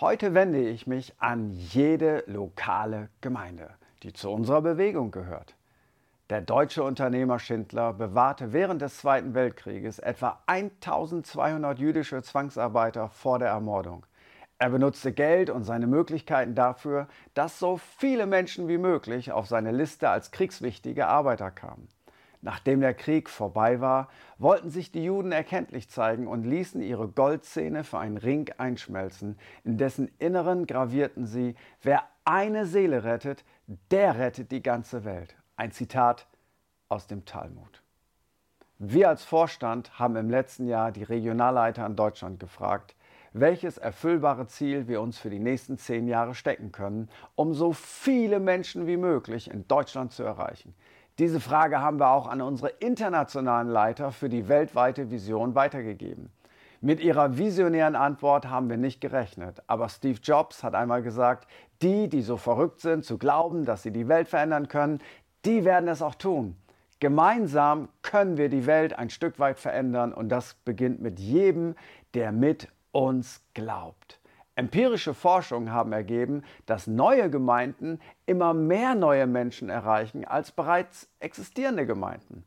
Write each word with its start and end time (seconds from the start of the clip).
Heute 0.00 0.32
wende 0.32 0.60
ich 0.60 0.86
mich 0.86 1.12
an 1.18 1.50
jede 1.50 2.22
lokale 2.28 3.08
Gemeinde, 3.20 3.70
die 4.04 4.12
zu 4.12 4.30
unserer 4.30 4.62
Bewegung 4.62 5.10
gehört. 5.10 5.56
Der 6.30 6.40
deutsche 6.40 6.84
Unternehmer 6.84 7.40
Schindler 7.40 7.94
bewahrte 7.94 8.52
während 8.52 8.80
des 8.80 8.98
Zweiten 8.98 9.34
Weltkrieges 9.34 9.98
etwa 9.98 10.40
1200 10.46 11.80
jüdische 11.80 12.22
Zwangsarbeiter 12.22 13.08
vor 13.08 13.40
der 13.40 13.48
Ermordung. 13.48 14.06
Er 14.58 14.70
benutzte 14.70 15.12
Geld 15.12 15.50
und 15.50 15.64
seine 15.64 15.88
Möglichkeiten 15.88 16.54
dafür, 16.54 17.08
dass 17.34 17.58
so 17.58 17.76
viele 17.76 18.26
Menschen 18.26 18.68
wie 18.68 18.78
möglich 18.78 19.32
auf 19.32 19.48
seine 19.48 19.72
Liste 19.72 20.10
als 20.10 20.30
kriegswichtige 20.30 21.08
Arbeiter 21.08 21.50
kamen. 21.50 21.88
Nachdem 22.40 22.80
der 22.80 22.94
Krieg 22.94 23.28
vorbei 23.28 23.80
war, 23.80 24.08
wollten 24.38 24.70
sich 24.70 24.92
die 24.92 25.04
Juden 25.04 25.32
erkenntlich 25.32 25.90
zeigen 25.90 26.28
und 26.28 26.44
ließen 26.44 26.80
ihre 26.80 27.08
Goldzähne 27.08 27.82
für 27.82 27.98
einen 27.98 28.16
Ring 28.16 28.50
einschmelzen, 28.58 29.38
in 29.64 29.76
dessen 29.76 30.08
Inneren 30.18 30.66
gravierten 30.66 31.26
sie, 31.26 31.56
wer 31.82 32.04
eine 32.24 32.66
Seele 32.66 33.02
rettet, 33.02 33.44
der 33.90 34.18
rettet 34.18 34.52
die 34.52 34.62
ganze 34.62 35.04
Welt. 35.04 35.34
Ein 35.56 35.72
Zitat 35.72 36.28
aus 36.88 37.08
dem 37.08 37.24
Talmud. 37.24 37.82
Wir 38.78 39.08
als 39.08 39.24
Vorstand 39.24 39.98
haben 39.98 40.14
im 40.14 40.30
letzten 40.30 40.68
Jahr 40.68 40.92
die 40.92 41.02
Regionalleiter 41.02 41.84
in 41.84 41.96
Deutschland 41.96 42.38
gefragt, 42.38 42.94
welches 43.32 43.78
erfüllbare 43.78 44.46
Ziel 44.46 44.86
wir 44.86 45.00
uns 45.00 45.18
für 45.18 45.30
die 45.30 45.40
nächsten 45.40 45.78
zehn 45.78 46.06
Jahre 46.06 46.34
stecken 46.34 46.70
können, 46.70 47.08
um 47.34 47.54
so 47.54 47.72
viele 47.72 48.38
Menschen 48.38 48.86
wie 48.86 48.96
möglich 48.96 49.50
in 49.50 49.66
Deutschland 49.66 50.12
zu 50.12 50.22
erreichen. 50.22 50.74
Diese 51.18 51.40
Frage 51.40 51.80
haben 51.80 51.98
wir 51.98 52.10
auch 52.10 52.28
an 52.28 52.40
unsere 52.40 52.68
internationalen 52.68 53.68
Leiter 53.68 54.12
für 54.12 54.28
die 54.28 54.46
weltweite 54.46 55.10
Vision 55.10 55.56
weitergegeben. 55.56 56.30
Mit 56.80 57.00
ihrer 57.00 57.36
visionären 57.36 57.96
Antwort 57.96 58.48
haben 58.48 58.70
wir 58.70 58.76
nicht 58.76 59.00
gerechnet, 59.00 59.60
aber 59.66 59.88
Steve 59.88 60.20
Jobs 60.22 60.62
hat 60.62 60.76
einmal 60.76 61.02
gesagt, 61.02 61.48
die, 61.82 62.08
die 62.08 62.22
so 62.22 62.36
verrückt 62.36 62.80
sind 62.80 63.04
zu 63.04 63.18
glauben, 63.18 63.64
dass 63.64 63.82
sie 63.82 63.90
die 63.90 64.06
Welt 64.06 64.28
verändern 64.28 64.68
können, 64.68 65.00
die 65.44 65.64
werden 65.64 65.88
es 65.88 66.02
auch 66.02 66.14
tun. 66.14 66.56
Gemeinsam 67.00 67.88
können 68.02 68.36
wir 68.36 68.48
die 68.48 68.66
Welt 68.66 68.96
ein 68.96 69.10
Stück 69.10 69.40
weit 69.40 69.58
verändern 69.58 70.14
und 70.14 70.28
das 70.28 70.54
beginnt 70.54 71.00
mit 71.00 71.18
jedem, 71.18 71.74
der 72.14 72.30
mit 72.30 72.68
uns 72.92 73.42
glaubt. 73.54 74.17
Empirische 74.58 75.14
Forschungen 75.14 75.70
haben 75.70 75.92
ergeben, 75.92 76.42
dass 76.66 76.88
neue 76.88 77.30
Gemeinden 77.30 78.00
immer 78.26 78.54
mehr 78.54 78.96
neue 78.96 79.28
Menschen 79.28 79.70
erreichen 79.70 80.24
als 80.24 80.50
bereits 80.50 81.08
existierende 81.20 81.86
Gemeinden. 81.86 82.44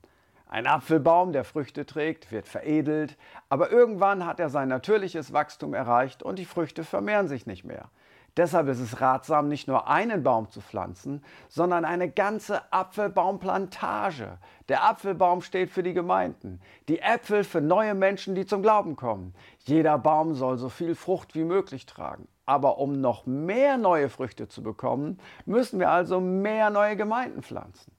Ein 0.49 0.67
Apfelbaum, 0.67 1.31
der 1.31 1.45
Früchte 1.45 1.85
trägt, 1.85 2.33
wird 2.33 2.49
veredelt, 2.49 3.17
aber 3.47 3.71
irgendwann 3.71 4.25
hat 4.25 4.41
er 4.41 4.49
sein 4.49 4.67
natürliches 4.67 5.31
Wachstum 5.31 5.73
erreicht 5.73 6.21
und 6.21 6.37
die 6.37 6.43
Früchte 6.43 6.83
vermehren 6.83 7.29
sich 7.29 7.45
nicht 7.45 7.63
mehr. 7.63 7.89
Deshalb 8.37 8.69
ist 8.69 8.79
es 8.79 9.01
ratsam, 9.01 9.49
nicht 9.49 9.67
nur 9.67 9.87
einen 9.87 10.23
Baum 10.23 10.49
zu 10.49 10.61
pflanzen, 10.61 11.23
sondern 11.49 11.83
eine 11.83 12.09
ganze 12.09 12.71
Apfelbaumplantage. 12.71 14.37
Der 14.69 14.85
Apfelbaum 14.85 15.41
steht 15.41 15.69
für 15.69 15.83
die 15.83 15.93
Gemeinden, 15.93 16.61
die 16.87 16.99
Äpfel 16.99 17.43
für 17.43 17.59
neue 17.59 17.93
Menschen, 17.93 18.33
die 18.33 18.45
zum 18.45 18.61
Glauben 18.61 18.95
kommen. 18.95 19.33
Jeder 19.65 19.97
Baum 19.97 20.33
soll 20.33 20.57
so 20.57 20.69
viel 20.69 20.95
Frucht 20.95 21.35
wie 21.35 21.43
möglich 21.43 21.85
tragen. 21.85 22.27
Aber 22.45 22.77
um 22.77 23.01
noch 23.01 23.25
mehr 23.25 23.77
neue 23.77 24.09
Früchte 24.09 24.47
zu 24.47 24.63
bekommen, 24.63 25.19
müssen 25.45 25.79
wir 25.79 25.89
also 25.89 26.21
mehr 26.21 26.69
neue 26.69 26.95
Gemeinden 26.95 27.43
pflanzen. 27.43 27.91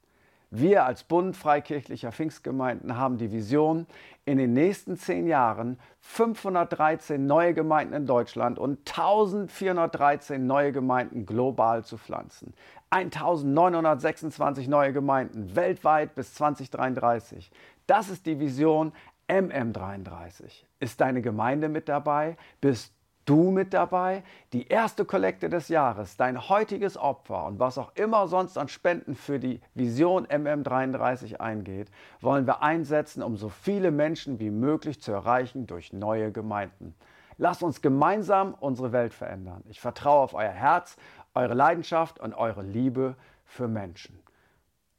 Wir 0.55 0.85
als 0.85 1.03
Bund 1.03 1.35
freikirchlicher 1.35 2.13
Pfingstgemeinden 2.13 2.99
haben 2.99 3.17
die 3.17 3.33
Vision, 3.33 3.87
in 4.27 4.37
den 4.37 4.53
nächsten 4.53 4.99
zehn 4.99 5.27
Jahren 5.27 5.79
513 6.01 7.27
neue 7.27 7.55
Gemeinden 7.55 7.95
in 7.95 8.07
Deutschland 8.07 8.59
und 8.59 8.81
1413 8.81 10.47
neue 10.47 10.73
Gemeinden 10.73 11.25
global 11.25 11.87
zu 11.87 11.97
pflanzen. 11.97 12.53
1926 12.91 14.69
neue 14.69 14.93
Gemeinden 14.93 15.57
weltweit 15.57 16.15
bis 16.15 16.35
2033. 16.35 17.51
Das 17.87 18.11
ist 18.11 18.27
die 18.27 18.39
Vision 18.39 18.93
MM33. 19.29 20.65
Ist 20.81 21.01
deine 21.01 21.23
Gemeinde 21.23 21.71
mit 21.71 21.89
dabei? 21.89 22.37
Bist 22.61 22.93
du 23.25 23.51
mit 23.51 23.73
dabei, 23.75 24.23
die 24.53 24.69
erste 24.69 25.05
Kollekte 25.05 25.49
des 25.49 25.69
Jahres, 25.69 26.17
dein 26.17 26.49
heutiges 26.49 26.97
Opfer 26.97 27.47
und 27.47 27.59
was 27.59 27.79
auch 27.79 27.93
immer 27.95 28.29
sonst 28.29 28.59
an 28.59 28.69
Spenden 28.69 29.15
für 29.15 29.39
die 29.39 29.61
Vision 29.75 30.27
MM33 30.27 31.37
eingeht, 31.37 31.91
wollen 32.21 32.47
wir 32.47 32.63
einsetzen, 32.63 33.23
um 33.23 33.37
so 33.37 33.49
viele 33.49 33.91
Menschen 33.91 34.39
wie 34.39 34.51
möglich 34.51 35.01
zu 35.01 35.13
erreichen 35.13 35.67
durch 35.67 35.93
neue 35.93 36.33
Gemeinden. 36.33 36.95
Lasst 37.39 37.63
uns 37.63 37.81
gemeinsam 37.81 38.55
unsere 38.55 38.93
Welt 38.93 39.15
verändern. 39.15 39.63
Ich 39.69 39.81
vertraue 39.81 40.21
auf 40.21 40.35
euer 40.35 40.51
Herz, 40.51 40.97
eure 41.35 41.55
Leidenschaft 41.55 42.21
und 42.21 42.35
eure 42.35 42.63
Liebe 42.63 43.17
für 43.45 43.69
Menschen. 43.69 44.23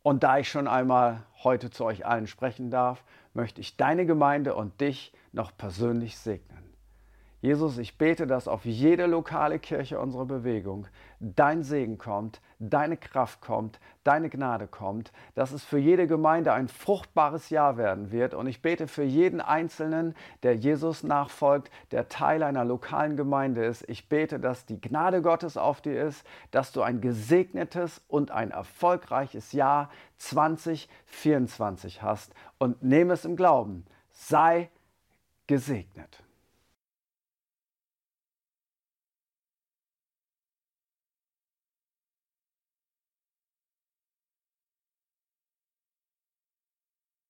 Und 0.01 0.23
da 0.23 0.37
ich 0.37 0.49
schon 0.49 0.67
einmal 0.67 1.23
heute 1.43 1.69
zu 1.71 1.85
euch 1.85 2.05
allen 2.05 2.27
sprechen 2.27 2.69
darf, 2.69 3.03
möchte 3.33 3.61
ich 3.61 3.77
deine 3.77 4.05
Gemeinde 4.05 4.55
und 4.55 4.81
dich 4.81 5.13
noch 5.31 5.55
persönlich 5.55 6.17
segnen. 6.17 6.72
Jesus, 7.43 7.77
ich 7.77 7.97
bete, 7.97 8.25
dass 8.25 8.47
auf 8.47 8.63
jede 8.63 9.05
lokale 9.05 9.59
Kirche 9.59 9.99
unserer 9.99 10.23
Bewegung 10.23 10.87
dein 11.19 11.61
Segen 11.61 11.97
kommt, 11.97 12.39
deine 12.57 12.95
Kraft 12.95 13.41
kommt, 13.41 13.81
deine 14.05 14.29
Gnade 14.29 14.65
kommt, 14.65 15.11
dass 15.35 15.51
es 15.51 15.65
für 15.65 15.77
jede 15.77 16.07
Gemeinde 16.07 16.53
ein 16.53 16.69
fruchtbares 16.69 17.49
Jahr 17.49 17.75
werden 17.75 18.13
wird. 18.13 18.33
Und 18.33 18.47
ich 18.47 18.61
bete 18.61 18.87
für 18.87 19.03
jeden 19.03 19.41
Einzelnen, 19.41 20.15
der 20.43 20.55
Jesus 20.55 21.03
nachfolgt, 21.03 21.69
der 21.91 22.07
Teil 22.07 22.43
einer 22.43 22.63
lokalen 22.63 23.17
Gemeinde 23.17 23.65
ist. 23.65 23.89
Ich 23.89 24.07
bete, 24.07 24.39
dass 24.39 24.65
die 24.65 24.79
Gnade 24.79 25.21
Gottes 25.21 25.57
auf 25.57 25.81
dir 25.81 26.01
ist, 26.01 26.25
dass 26.51 26.71
du 26.71 26.81
ein 26.81 27.01
gesegnetes 27.01 28.01
und 28.07 28.31
ein 28.31 28.51
erfolgreiches 28.51 29.51
Jahr 29.51 29.89
2024 30.15 32.01
hast. 32.01 32.33
Und 32.57 32.83
nehme 32.83 33.11
es 33.11 33.25
im 33.25 33.35
Glauben. 33.35 33.83
Sei 34.11 34.69
gesegnet. 35.45 36.22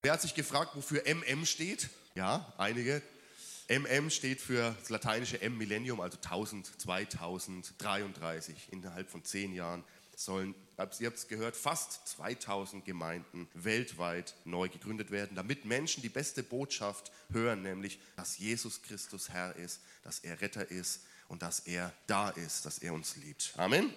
Wer 0.06 0.12
hat 0.12 0.22
sich 0.22 0.36
gefragt, 0.36 0.76
wofür 0.76 1.02
MM 1.08 1.46
steht? 1.46 1.88
Ja, 2.14 2.54
einige. 2.58 3.02
MM 3.70 4.10
steht 4.10 4.42
für 4.42 4.76
das 4.78 4.90
lateinische 4.90 5.42
M 5.42 5.58
Millennium, 5.58 6.02
also 6.02 6.18
1000, 6.18 6.70
2033. 6.82 8.68
Innerhalb 8.72 9.10
von 9.10 9.24
zehn 9.24 9.54
Jahren 9.54 9.82
sollen, 10.18 10.56
ihr 10.78 11.08
habt 11.08 11.18
es 11.18 11.30
gehört, 11.30 11.56
fast 11.56 12.06
2000 12.10 12.84
Gemeinden 12.84 13.48
weltweit 13.54 14.36
neu 14.44 14.68
gegründet 14.68 15.10
werden, 15.10 15.38
damit 15.38 15.64
Menschen 15.64 16.04
die 16.04 16.10
beste 16.10 16.44
Botschaft 16.44 17.14
hören, 17.32 17.62
nämlich, 17.62 17.98
dass 18.18 18.38
Jesus 18.38 18.82
Christus 18.82 19.30
Herr 19.30 19.56
ist, 19.56 19.80
dass 20.04 20.20
er 20.20 20.42
Retter 20.42 20.70
ist 20.70 21.04
und 21.30 21.44
dass 21.44 21.62
er 21.62 21.94
da 22.08 22.30
ist, 22.32 22.66
dass 22.66 22.80
er 22.80 22.94
uns 22.94 23.16
liebt. 23.16 23.54
Amen. 23.56 23.90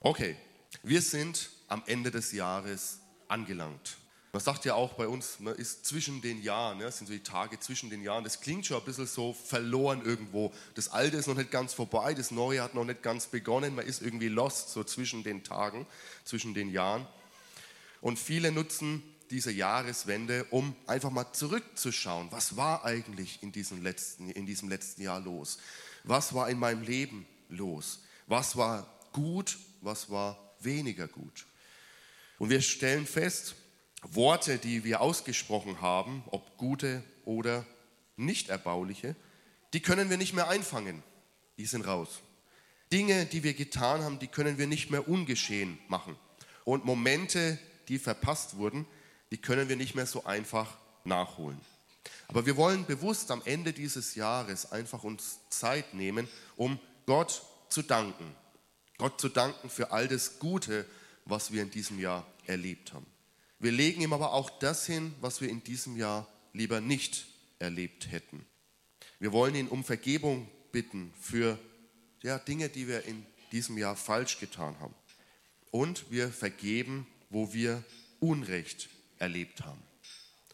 Okay, 0.00 0.36
wir 0.82 1.00
sind 1.00 1.48
am 1.68 1.82
Ende 1.86 2.10
des 2.10 2.32
Jahres 2.32 2.98
angelangt. 3.28 3.96
Man 4.34 4.42
sagt 4.42 4.64
ja 4.64 4.74
auch 4.74 4.94
bei 4.94 5.06
uns, 5.06 5.38
man 5.38 5.54
ist 5.54 5.86
zwischen 5.86 6.20
den 6.20 6.42
Jahren, 6.42 6.80
ja, 6.80 6.86
das 6.86 6.98
sind 6.98 7.06
so 7.06 7.12
die 7.12 7.22
Tage 7.22 7.60
zwischen 7.60 7.88
den 7.88 8.02
Jahren. 8.02 8.24
Das 8.24 8.40
klingt 8.40 8.66
schon 8.66 8.76
ein 8.76 8.84
bisschen 8.84 9.06
so 9.06 9.32
verloren 9.32 10.04
irgendwo. 10.04 10.52
Das 10.74 10.88
Alte 10.88 11.16
ist 11.16 11.28
noch 11.28 11.36
nicht 11.36 11.52
ganz 11.52 11.72
vorbei, 11.72 12.14
das 12.14 12.32
Neue 12.32 12.60
hat 12.60 12.74
noch 12.74 12.84
nicht 12.84 13.00
ganz 13.00 13.28
begonnen. 13.28 13.76
Man 13.76 13.86
ist 13.86 14.02
irgendwie 14.02 14.26
lost, 14.26 14.70
so 14.70 14.82
zwischen 14.82 15.22
den 15.22 15.44
Tagen, 15.44 15.86
zwischen 16.24 16.52
den 16.52 16.72
Jahren. 16.72 17.06
Und 18.00 18.18
viele 18.18 18.50
nutzen 18.50 19.04
diese 19.30 19.52
Jahreswende, 19.52 20.46
um 20.50 20.74
einfach 20.88 21.10
mal 21.10 21.32
zurückzuschauen. 21.32 22.26
Was 22.32 22.56
war 22.56 22.84
eigentlich 22.84 23.40
in 23.40 23.52
diesem 23.52 23.84
letzten, 23.84 24.30
in 24.30 24.46
diesem 24.46 24.68
letzten 24.68 25.02
Jahr 25.02 25.20
los? 25.20 25.58
Was 26.02 26.34
war 26.34 26.50
in 26.50 26.58
meinem 26.58 26.82
Leben 26.82 27.24
los? 27.50 28.00
Was 28.26 28.56
war 28.56 28.98
gut? 29.12 29.58
Was 29.80 30.10
war 30.10 30.56
weniger 30.58 31.06
gut? 31.06 31.46
Und 32.40 32.50
wir 32.50 32.62
stellen 32.62 33.06
fest, 33.06 33.54
Worte, 34.10 34.58
die 34.58 34.84
wir 34.84 35.00
ausgesprochen 35.00 35.80
haben, 35.80 36.24
ob 36.30 36.56
gute 36.56 37.02
oder 37.24 37.64
nicht 38.16 38.48
erbauliche, 38.48 39.16
die 39.72 39.80
können 39.80 40.10
wir 40.10 40.16
nicht 40.16 40.34
mehr 40.34 40.48
einfangen. 40.48 41.02
Die 41.58 41.66
sind 41.66 41.86
raus. 41.86 42.20
Dinge, 42.92 43.26
die 43.26 43.42
wir 43.42 43.54
getan 43.54 44.02
haben, 44.02 44.18
die 44.18 44.28
können 44.28 44.58
wir 44.58 44.66
nicht 44.66 44.90
mehr 44.90 45.08
ungeschehen 45.08 45.78
machen. 45.88 46.16
Und 46.64 46.84
Momente, 46.84 47.58
die 47.88 47.98
verpasst 47.98 48.56
wurden, 48.56 48.86
die 49.30 49.38
können 49.38 49.68
wir 49.68 49.76
nicht 49.76 49.94
mehr 49.94 50.06
so 50.06 50.24
einfach 50.24 50.76
nachholen. 51.04 51.60
Aber 52.28 52.46
wir 52.46 52.56
wollen 52.56 52.86
bewusst 52.86 53.30
am 53.30 53.42
Ende 53.44 53.72
dieses 53.72 54.14
Jahres 54.14 54.70
einfach 54.70 55.04
uns 55.04 55.40
Zeit 55.48 55.94
nehmen, 55.94 56.28
um 56.56 56.78
Gott 57.06 57.42
zu 57.68 57.82
danken. 57.82 58.34
Gott 58.98 59.20
zu 59.20 59.28
danken 59.28 59.68
für 59.68 59.90
all 59.90 60.06
das 60.08 60.38
Gute, 60.38 60.86
was 61.24 61.52
wir 61.52 61.62
in 61.62 61.70
diesem 61.70 61.98
Jahr 61.98 62.26
erlebt 62.46 62.92
haben. 62.92 63.06
Wir 63.58 63.72
legen 63.72 64.00
ihm 64.00 64.12
aber 64.12 64.32
auch 64.32 64.50
das 64.58 64.86
hin, 64.86 65.14
was 65.20 65.40
wir 65.40 65.48
in 65.48 65.62
diesem 65.64 65.96
Jahr 65.96 66.28
lieber 66.52 66.80
nicht 66.80 67.26
erlebt 67.58 68.10
hätten. 68.10 68.44
Wir 69.18 69.32
wollen 69.32 69.54
ihn 69.54 69.68
um 69.68 69.84
Vergebung 69.84 70.50
bitten 70.72 71.12
für 71.20 71.58
ja, 72.22 72.38
Dinge, 72.38 72.68
die 72.68 72.88
wir 72.88 73.04
in 73.04 73.24
diesem 73.52 73.78
Jahr 73.78 73.96
falsch 73.96 74.38
getan 74.38 74.78
haben. 74.80 74.94
Und 75.70 76.10
wir 76.10 76.28
vergeben, 76.30 77.06
wo 77.30 77.52
wir 77.52 77.82
Unrecht 78.20 78.88
erlebt 79.18 79.62
haben. 79.64 79.82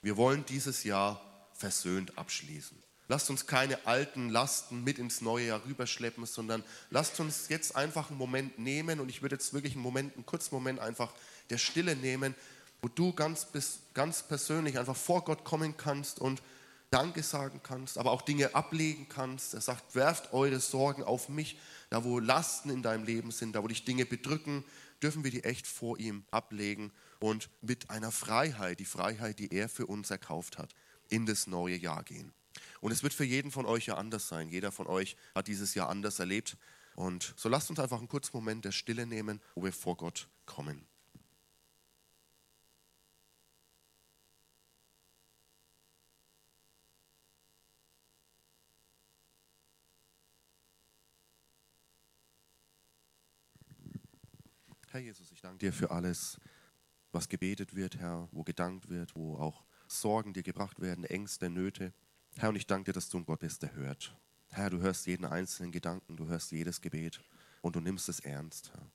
Wir 0.03 0.17
wollen 0.17 0.45
dieses 0.47 0.85
Jahr 0.85 1.21
versöhnt 1.55 2.17
abschließen. 2.17 2.77
Lasst 3.09 3.29
uns 3.29 3.47
keine 3.47 3.87
alten 3.87 4.29
Lasten 4.31 4.85
mit 4.85 4.99
ins 4.99 5.21
neue 5.21 5.49
Jahr 5.49 5.65
rüberschleppen, 5.67 6.27
sondern 6.27 6.63
lasst 6.91 7.19
uns 7.19 7.49
jetzt 7.49 7.75
einfach 7.75 8.09
einen 8.09 8.19
Moment 8.19 8.59
nehmen 8.59 9.01
und 9.01 9.09
ich 9.09 9.21
würde 9.21 9.35
jetzt 9.35 9.53
wirklich 9.53 9.75
einen 9.75 9.83
Moment, 9.83 10.15
einen 10.15 10.27
kurzen 10.27 10.55
Moment 10.55 10.79
einfach 10.79 11.13
der 11.51 11.59
Stille 11.59 11.97
nehmen, 11.97 12.37
wo 12.83 12.89
du 12.89 13.13
ganz, 13.13 13.49
ganz 13.95 14.23
persönlich 14.23 14.79
einfach 14.79 14.97
vor 14.97 15.25
Gott 15.25 15.45
kommen 15.45 15.77
kannst 15.77 16.19
und 16.19 16.43
Danke 16.91 17.23
sagen 17.23 17.61
kannst, 17.63 17.99
aber 17.99 18.11
auch 18.11 18.23
Dinge 18.23 18.57
ablegen 18.57 19.09
kannst. 19.09 19.55
Er 19.55 19.61
sagt, 19.61 19.95
werft 19.95 20.33
eure 20.33 20.59
Sorgen 20.59 21.05
auf 21.05 21.29
mich, 21.29 21.57
da 21.89 22.03
wo 22.03 22.19
Lasten 22.19 22.69
in 22.69 22.83
deinem 22.83 23.05
Leben 23.05 23.31
sind, 23.31 23.55
da 23.55 23.63
wo 23.63 23.69
dich 23.69 23.85
Dinge 23.85 24.05
bedrücken, 24.05 24.65
dürfen 25.01 25.23
wir 25.23 25.31
die 25.31 25.45
echt 25.45 25.69
vor 25.69 25.99
ihm 26.01 26.25
ablegen 26.33 26.91
und 27.21 27.49
mit 27.63 27.91
einer 27.91 28.11
Freiheit, 28.11 28.81
die 28.81 28.85
Freiheit, 28.85 29.39
die 29.39 29.53
er 29.53 29.69
für 29.69 29.87
uns 29.87 30.11
erkauft 30.11 30.59
hat, 30.59 30.75
in 31.09 31.27
das 31.27 31.47
neue 31.47 31.77
Jahr 31.77 32.03
gehen. 32.03 32.33
Und 32.81 32.91
es 32.91 33.05
wird 33.05 33.15
für 33.15 33.25
jeden 33.25 33.53
von 33.53 33.67
euch 33.67 33.87
ja 33.87 33.95
anders 33.95 34.27
sein. 34.27 34.49
Jeder 34.49 34.73
von 34.73 34.89
euch 34.89 35.17
hat 35.35 35.47
dieses 35.47 35.75
Jahr 35.75 35.89
anders 35.89 36.19
erlebt. 36.19 36.57
Und 36.97 37.35
so 37.37 37.49
lasst 37.49 37.71
uns 37.71 37.79
einfach 37.79 37.99
einen 37.99 38.09
kurzen 38.09 38.37
Moment 38.37 38.65
der 38.65 38.73
Stille 38.73 39.07
nehmen, 39.07 39.41
wo 39.55 39.63
wir 39.63 39.73
vor 39.73 39.97
Gott 39.97 40.29
kommen. 40.45 40.90
Herr 54.93 55.01
Jesus, 55.01 55.31
ich 55.31 55.41
danke 55.41 55.59
dir 55.59 55.73
für 55.73 55.93
alles, 55.93 56.37
was 57.13 57.29
gebetet 57.29 57.77
wird, 57.77 57.99
Herr, 57.99 58.29
wo 58.33 58.43
gedankt 58.43 58.89
wird, 58.89 59.15
wo 59.15 59.37
auch 59.37 59.65
Sorgen 59.87 60.33
dir 60.33 60.43
gebracht 60.43 60.81
werden, 60.81 61.05
Ängste, 61.05 61.49
Nöte. 61.49 61.95
Herr, 62.37 62.49
und 62.49 62.57
ich 62.57 62.67
danke 62.67 62.87
dir, 62.87 62.95
dass 62.95 63.09
du 63.09 63.19
ein 63.19 63.25
Gott 63.25 63.39
bist, 63.39 63.63
der 63.63 63.73
hört. 63.75 64.17
Herr, 64.49 64.69
du 64.69 64.81
hörst 64.81 65.07
jeden 65.07 65.27
einzelnen 65.27 65.71
Gedanken, 65.71 66.17
du 66.17 66.27
hörst 66.27 66.51
jedes 66.51 66.81
Gebet 66.81 67.23
und 67.61 67.77
du 67.77 67.81
nimmst 67.81 68.09
es 68.09 68.19
ernst. 68.19 68.73
Herr. 68.73 68.91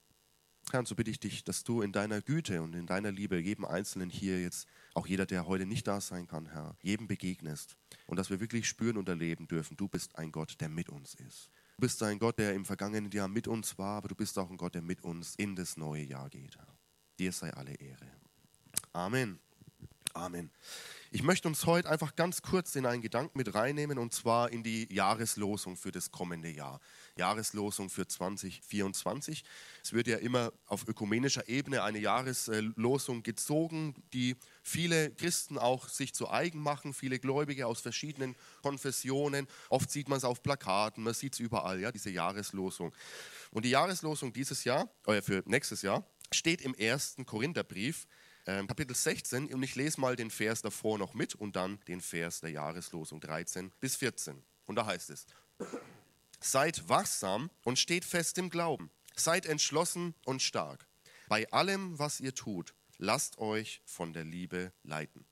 Herr, 0.71 0.79
und 0.79 0.87
so 0.87 0.95
bitte 0.95 1.11
ich 1.11 1.19
dich, 1.21 1.45
dass 1.45 1.63
du 1.63 1.81
in 1.81 1.93
deiner 1.93 2.21
Güte 2.21 2.61
und 2.61 2.75
in 2.75 2.87
deiner 2.87 3.13
Liebe 3.13 3.39
jedem 3.39 3.63
Einzelnen 3.63 4.09
hier 4.09 4.41
jetzt, 4.41 4.67
auch 4.95 5.07
jeder, 5.07 5.25
der 5.25 5.47
heute 5.47 5.65
nicht 5.65 5.87
da 5.87 6.01
sein 6.01 6.27
kann, 6.27 6.47
Herr, 6.47 6.75
jedem 6.81 7.07
begegnest 7.07 7.77
und 8.05 8.17
dass 8.17 8.29
wir 8.29 8.41
wirklich 8.41 8.67
spüren 8.67 8.97
und 8.97 9.07
erleben 9.07 9.47
dürfen, 9.47 9.77
du 9.77 9.87
bist 9.87 10.17
ein 10.17 10.33
Gott, 10.33 10.59
der 10.59 10.67
mit 10.67 10.89
uns 10.89 11.15
ist. 11.15 11.51
Du 11.77 11.81
bist 11.81 12.01
ein 12.03 12.19
Gott, 12.19 12.39
der 12.39 12.53
im 12.53 12.63
vergangenen 12.63 13.11
Jahr 13.11 13.27
mit 13.27 13.49
uns 13.49 13.77
war, 13.77 13.97
aber 13.97 14.07
du 14.07 14.15
bist 14.15 14.39
auch 14.39 14.49
ein 14.49 14.55
Gott, 14.55 14.75
der 14.75 14.81
mit 14.81 15.03
uns 15.03 15.35
in 15.35 15.57
das 15.57 15.75
neue 15.75 16.03
Jahr 16.03 16.29
geht. 16.29 16.57
Dir 17.19 17.33
sei 17.33 17.51
alle 17.53 17.73
Ehre. 17.73 18.09
Amen. 18.93 19.39
Amen. 20.15 20.49
Ich 21.11 21.23
möchte 21.23 21.49
uns 21.49 21.65
heute 21.65 21.89
einfach 21.89 22.15
ganz 22.15 22.41
kurz 22.41 22.77
in 22.77 22.85
einen 22.85 23.01
Gedanken 23.01 23.37
mit 23.37 23.53
reinnehmen 23.53 23.97
und 23.97 24.13
zwar 24.13 24.49
in 24.49 24.63
die 24.63 24.87
Jahreslosung 24.93 25.75
für 25.75 25.91
das 25.91 26.09
kommende 26.09 26.49
Jahr. 26.49 26.79
Jahreslosung 27.17 27.89
für 27.89 28.07
2024. 28.07 29.43
Es 29.83 29.91
wird 29.91 30.07
ja 30.07 30.15
immer 30.15 30.53
auf 30.67 30.87
ökumenischer 30.87 31.49
Ebene 31.49 31.83
eine 31.83 31.99
Jahreslosung 31.99 33.23
gezogen, 33.23 33.93
die 34.13 34.37
viele 34.63 35.11
Christen 35.11 35.57
auch 35.57 35.89
sich 35.89 36.13
zu 36.13 36.29
eigen 36.29 36.59
machen, 36.59 36.93
viele 36.93 37.19
Gläubige 37.19 37.67
aus 37.67 37.81
verschiedenen 37.81 38.37
Konfessionen. 38.61 39.47
Oft 39.67 39.91
sieht 39.91 40.07
man 40.07 40.17
es 40.17 40.23
auf 40.23 40.41
Plakaten, 40.41 41.03
man 41.03 41.13
sieht 41.13 41.33
es 41.33 41.39
überall, 41.41 41.81
ja, 41.81 41.91
diese 41.91 42.09
Jahreslosung. 42.09 42.93
Und 43.51 43.65
die 43.65 43.71
Jahreslosung 43.71 44.31
dieses 44.31 44.63
Jahr, 44.63 44.89
äh, 45.07 45.21
für 45.21 45.43
nächstes 45.45 45.81
Jahr, 45.81 46.07
steht 46.31 46.61
im 46.61 46.73
ersten 46.73 47.25
Korintherbrief 47.25 48.07
ähm, 48.45 48.67
Kapitel 48.67 48.95
16 48.95 49.53
und 49.53 49.63
ich 49.63 49.75
lese 49.75 49.99
mal 49.99 50.15
den 50.15 50.29
Vers 50.29 50.61
davor 50.61 50.97
noch 50.97 51.13
mit 51.13 51.35
und 51.35 51.55
dann 51.55 51.79
den 51.87 52.01
Vers 52.01 52.41
der 52.41 52.51
Jahreslosung 52.51 53.19
13 53.19 53.71
bis 53.79 53.95
14. 53.95 54.43
Und 54.65 54.75
da 54.75 54.85
heißt 54.85 55.09
es, 55.09 55.25
seid 56.39 56.87
wachsam 56.89 57.49
und 57.63 57.79
steht 57.79 58.05
fest 58.05 58.37
im 58.37 58.49
Glauben, 58.49 58.91
seid 59.15 59.45
entschlossen 59.45 60.15
und 60.25 60.41
stark. 60.41 60.87
Bei 61.27 61.51
allem, 61.51 61.97
was 61.97 62.19
ihr 62.19 62.35
tut, 62.35 62.73
lasst 62.97 63.37
euch 63.39 63.81
von 63.85 64.13
der 64.13 64.25
Liebe 64.25 64.71
leiten. 64.83 65.25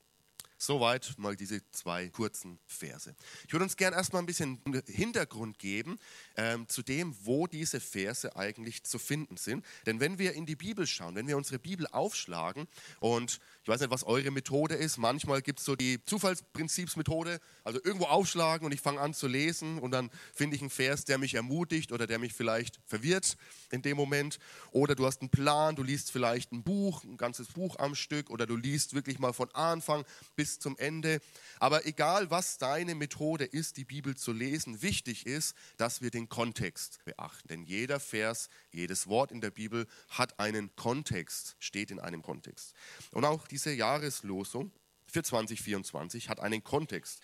Soweit 0.66 1.16
mal 1.18 1.36
diese 1.36 1.60
zwei 1.72 2.08
kurzen 2.08 2.58
Verse. 2.66 3.14
Ich 3.46 3.52
würde 3.52 3.66
uns 3.66 3.76
gerne 3.76 3.98
erstmal 3.98 4.22
ein 4.22 4.26
bisschen 4.26 4.62
Hintergrund 4.88 5.60
geben 5.60 6.00
ähm, 6.38 6.70
zu 6.70 6.82
dem, 6.84 7.14
wo 7.24 7.48
diese 7.48 7.82
Verse 7.82 8.34
eigentlich 8.38 8.86
zu 8.86 8.98
finden 8.98 9.36
sind. 9.36 9.66
Denn 9.86 10.00
wenn 10.00 10.20
wir 10.20 10.32
in 10.32 10.46
die 10.46 10.56
Bibel 10.56 10.88
schauen, 10.88 11.16
wenn 11.16 11.28
wir 11.28 11.36
unsere 11.36 11.60
Bibel 11.60 11.86
aufschlagen 11.88 12.70
und 13.02 13.42
ich 13.62 13.68
weiß 13.68 13.82
nicht, 13.82 13.92
was 13.92 14.06
eure 14.06 14.32
Methode 14.32 14.76
ist, 14.76 14.98
manchmal 14.98 15.42
gibt 15.42 15.60
es 15.60 15.66
so 15.66 15.76
die 15.76 16.02
Zufallsprinzipsmethode, 16.06 17.42
also 17.66 17.82
irgendwo 17.84 18.06
aufschlagen 18.06 18.66
und 18.66 18.72
ich 18.72 18.80
fange 18.80 19.02
an 19.02 19.14
zu 19.14 19.28
lesen 19.28 19.80
und 19.80 19.92
dann 19.92 20.12
finde 20.34 20.56
ich 20.56 20.62
einen 20.62 20.70
Vers, 20.70 21.04
der 21.04 21.18
mich 21.18 21.34
ermutigt 21.34 21.92
oder 21.92 22.08
der 22.08 22.20
mich 22.20 22.34
vielleicht 22.34 22.80
verwirrt 22.86 23.36
in 23.70 23.82
dem 23.82 23.98
Moment. 23.98 24.40
Oder 24.72 24.96
du 24.96 25.06
hast 25.06 25.20
einen 25.20 25.30
Plan, 25.30 25.76
du 25.76 25.84
liest 25.84 26.10
vielleicht 26.10 26.54
ein 26.54 26.64
Buch, 26.64 27.04
ein 27.04 27.18
ganzes 27.18 27.50
Buch 27.50 27.78
am 27.80 27.96
Stück 27.96 28.30
oder 28.30 28.46
du 28.46 28.56
liest 28.56 28.94
wirklich 28.94 29.20
mal 29.20 29.34
von 29.34 29.54
Anfang 29.54 30.06
bis 30.38 30.53
zum 30.60 30.78
Ende. 30.78 31.20
Aber 31.60 31.86
egal, 31.86 32.30
was 32.30 32.58
deine 32.58 32.96
Methode 32.96 33.46
ist, 33.46 33.78
die 33.78 33.86
Bibel 33.86 34.16
zu 34.16 34.32
lesen, 34.32 34.82
wichtig 34.82 35.26
ist, 35.26 35.56
dass 35.78 36.02
wir 36.02 36.12
den 36.12 36.30
Kontext 36.30 37.00
beachten. 37.06 37.48
Denn 37.48 37.64
jeder 37.64 38.00
Vers, 38.00 38.50
jedes 38.72 39.08
Wort 39.08 39.32
in 39.32 39.42
der 39.42 39.52
Bibel 39.52 39.88
hat 40.10 40.40
einen 40.40 40.76
Kontext, 40.76 41.56
steht 41.60 41.92
in 41.92 42.00
einem 42.00 42.22
Kontext. 42.22 42.74
Und 43.12 43.26
auch 43.26 43.48
diese 43.48 43.74
Jahreslosung 43.74 44.72
für 45.08 45.24
2024 45.24 46.30
hat 46.30 46.40
einen 46.40 46.64
Kontext. 46.64 47.22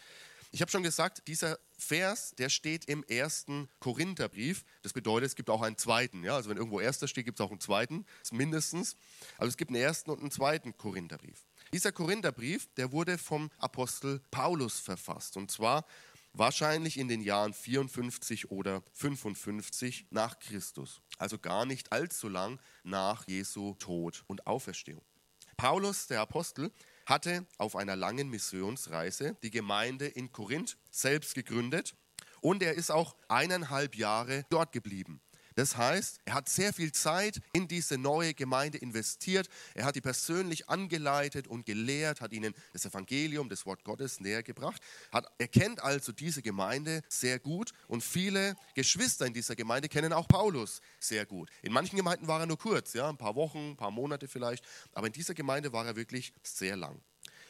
Ich 0.52 0.62
habe 0.62 0.72
schon 0.72 0.82
gesagt, 0.82 1.28
dieser 1.28 1.60
Vers, 1.78 2.34
der 2.38 2.50
steht 2.50 2.86
im 2.86 3.04
ersten 3.04 3.70
Korintherbrief. 3.80 4.64
Das 4.82 4.94
bedeutet, 4.94 5.28
es 5.28 5.36
gibt 5.36 5.50
auch 5.50 5.62
einen 5.62 5.78
zweiten. 5.78 6.24
Ja? 6.24 6.36
Also 6.36 6.50
wenn 6.50 6.58
irgendwo 6.58 6.80
erster 6.80 7.08
steht, 7.08 7.26
gibt 7.26 7.40
es 7.40 7.46
auch 7.46 7.52
einen 7.52 7.60
zweiten, 7.60 8.06
mindestens. 8.32 8.96
Also 9.38 9.50
es 9.50 9.58
gibt 9.58 9.70
einen 9.70 9.82
ersten 9.82 10.10
und 10.10 10.22
einen 10.22 10.32
zweiten 10.32 10.76
Korintherbrief. 10.76 11.46
Dieser 11.72 11.92
Korintherbrief, 11.92 12.68
der 12.78 12.92
wurde 12.92 13.20
vom 13.20 13.52
Apostel 13.60 14.22
Paulus 14.32 14.80
verfasst 14.80 15.38
und 15.38 15.52
zwar 15.52 15.86
wahrscheinlich 16.34 16.98
in 16.98 17.08
den 17.08 17.22
Jahren 17.22 17.54
54 17.54 18.50
oder 18.50 18.82
55 18.94 20.08
nach 20.10 20.40
Christus, 20.40 21.02
also 21.20 21.38
gar 21.38 21.68
nicht 21.68 21.92
allzu 21.92 22.28
lang 22.28 22.60
nach 22.84 23.28
Jesu 23.28 23.76
Tod 23.76 24.24
und 24.26 24.48
Auferstehung. 24.48 25.04
Paulus, 25.58 26.08
der 26.08 26.22
Apostel, 26.22 26.72
hatte 27.06 27.46
auf 27.58 27.76
einer 27.76 27.96
langen 27.96 28.30
Missionsreise 28.30 29.36
die 29.44 29.52
Gemeinde 29.52 30.08
in 30.08 30.32
Korinth 30.32 30.78
selbst 30.90 31.36
gegründet 31.36 31.96
und 32.42 32.64
er 32.64 32.74
ist 32.74 32.90
auch 32.90 33.16
eineinhalb 33.28 33.96
Jahre 33.96 34.46
dort 34.50 34.72
geblieben. 34.72 35.22
Das 35.60 35.76
heißt, 35.76 36.22
er 36.24 36.36
hat 36.36 36.48
sehr 36.48 36.72
viel 36.72 36.94
Zeit 36.94 37.42
in 37.52 37.68
diese 37.68 37.98
neue 37.98 38.34
Gemeinde 38.34 38.78
investiert. 38.78 39.50
Er 39.74 39.84
hat 39.84 39.98
die 39.98 40.00
persönlich 40.00 40.70
angeleitet 40.70 41.50
und 41.50 41.66
gelehrt, 41.66 42.22
hat 42.22 42.32
ihnen 42.32 42.54
das 42.72 42.86
Evangelium, 42.86 43.50
das 43.50 43.66
Wort 43.66 43.84
Gottes 43.84 44.22
näher 44.22 44.42
gebracht. 44.42 44.82
Hat, 45.12 45.30
er 45.38 45.50
kennt 45.50 45.84
also 45.84 46.14
diese 46.14 46.42
Gemeinde 46.42 47.02
sehr 47.10 47.40
gut 47.40 47.74
und 47.90 48.06
viele 48.06 48.56
Geschwister 48.74 49.26
in 49.26 49.34
dieser 49.34 49.58
Gemeinde 49.58 49.90
kennen 49.90 50.14
auch 50.14 50.30
Paulus 50.30 50.80
sehr 50.98 51.26
gut. 51.26 51.50
In 51.62 51.74
manchen 51.74 51.98
Gemeinden 51.98 52.26
war 52.30 52.40
er 52.40 52.46
nur 52.46 52.58
kurz, 52.58 52.94
ja, 52.94 53.10
ein 53.10 53.18
paar 53.18 53.36
Wochen, 53.36 53.72
ein 53.72 53.76
paar 53.76 53.92
Monate 53.92 54.30
vielleicht, 54.30 54.64
aber 54.94 55.08
in 55.08 55.14
dieser 55.14 55.34
Gemeinde 55.34 55.74
war 55.74 55.86
er 55.86 55.98
wirklich 55.98 56.32
sehr 56.42 56.78
lang. 56.78 57.02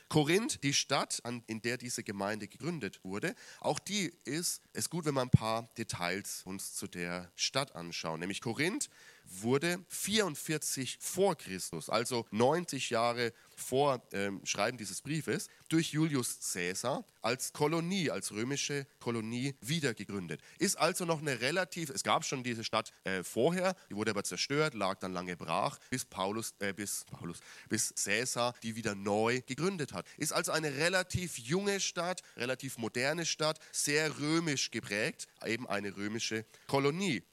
Korinth, 0.09 0.63
die 0.63 0.73
Stadt, 0.73 1.21
in 1.45 1.61
der 1.61 1.77
diese 1.77 2.03
Gemeinde 2.03 2.47
gegründet 2.47 3.03
wurde, 3.03 3.35
auch 3.59 3.77
die 3.77 4.11
ist 4.25 4.63
es 4.73 4.89
gut, 4.89 5.05
wenn 5.05 5.13
wir 5.13 5.21
ein 5.21 5.29
paar 5.29 5.69
Details 5.77 6.41
uns 6.45 6.75
zu 6.75 6.87
der 6.87 7.31
Stadt 7.35 7.75
anschauen. 7.75 8.19
Nämlich 8.19 8.41
Korinth 8.41 8.89
wurde 9.29 9.83
44 9.89 10.97
vor 10.99 11.35
Christus, 11.35 11.89
also 11.89 12.25
90 12.31 12.89
Jahre 12.89 13.33
vor 13.55 14.01
ähm, 14.13 14.41
Schreiben 14.45 14.77
dieses 14.77 15.01
Briefes, 15.01 15.47
durch 15.67 15.91
Julius 15.91 16.39
Caesar 16.53 17.05
als 17.21 17.53
Kolonie, 17.53 18.09
als 18.09 18.31
römische 18.31 18.87
Kolonie 18.99 19.55
wiedergegründet. 19.61 20.41
Ist 20.57 20.77
also 20.77 21.05
noch 21.05 21.19
eine 21.19 21.41
relativ, 21.41 21.89
es 21.89 22.03
gab 22.03 22.25
schon 22.25 22.43
diese 22.43 22.63
Stadt 22.63 22.91
äh, 23.03 23.23
vorher, 23.23 23.75
die 23.89 23.95
wurde 23.95 24.11
aber 24.11 24.23
zerstört, 24.23 24.73
lag 24.73 24.99
dann 24.99 25.13
lange 25.13 25.35
brach, 25.35 25.77
bis 25.89 26.05
Paulus, 26.05 26.53
äh, 26.59 26.73
bis 26.73 27.05
Paulus, 27.11 27.39
bis 27.67 27.93
Caesar 28.03 28.53
die 28.63 28.75
wieder 28.75 28.95
neu 28.95 29.41
gegründet 29.45 29.93
hat. 29.93 30.05
Ist 30.17 30.33
also 30.33 30.51
eine 30.51 30.75
relativ 30.75 31.37
junge 31.37 31.79
Stadt, 31.79 32.21
relativ 32.37 32.77
moderne 32.77 33.25
Stadt, 33.25 33.59
sehr 33.71 34.19
römisch 34.19 34.71
geprägt, 34.71 35.27
eben 35.45 35.67
eine 35.67 35.95
römische 35.95 36.45
Kolonie. 36.67 37.23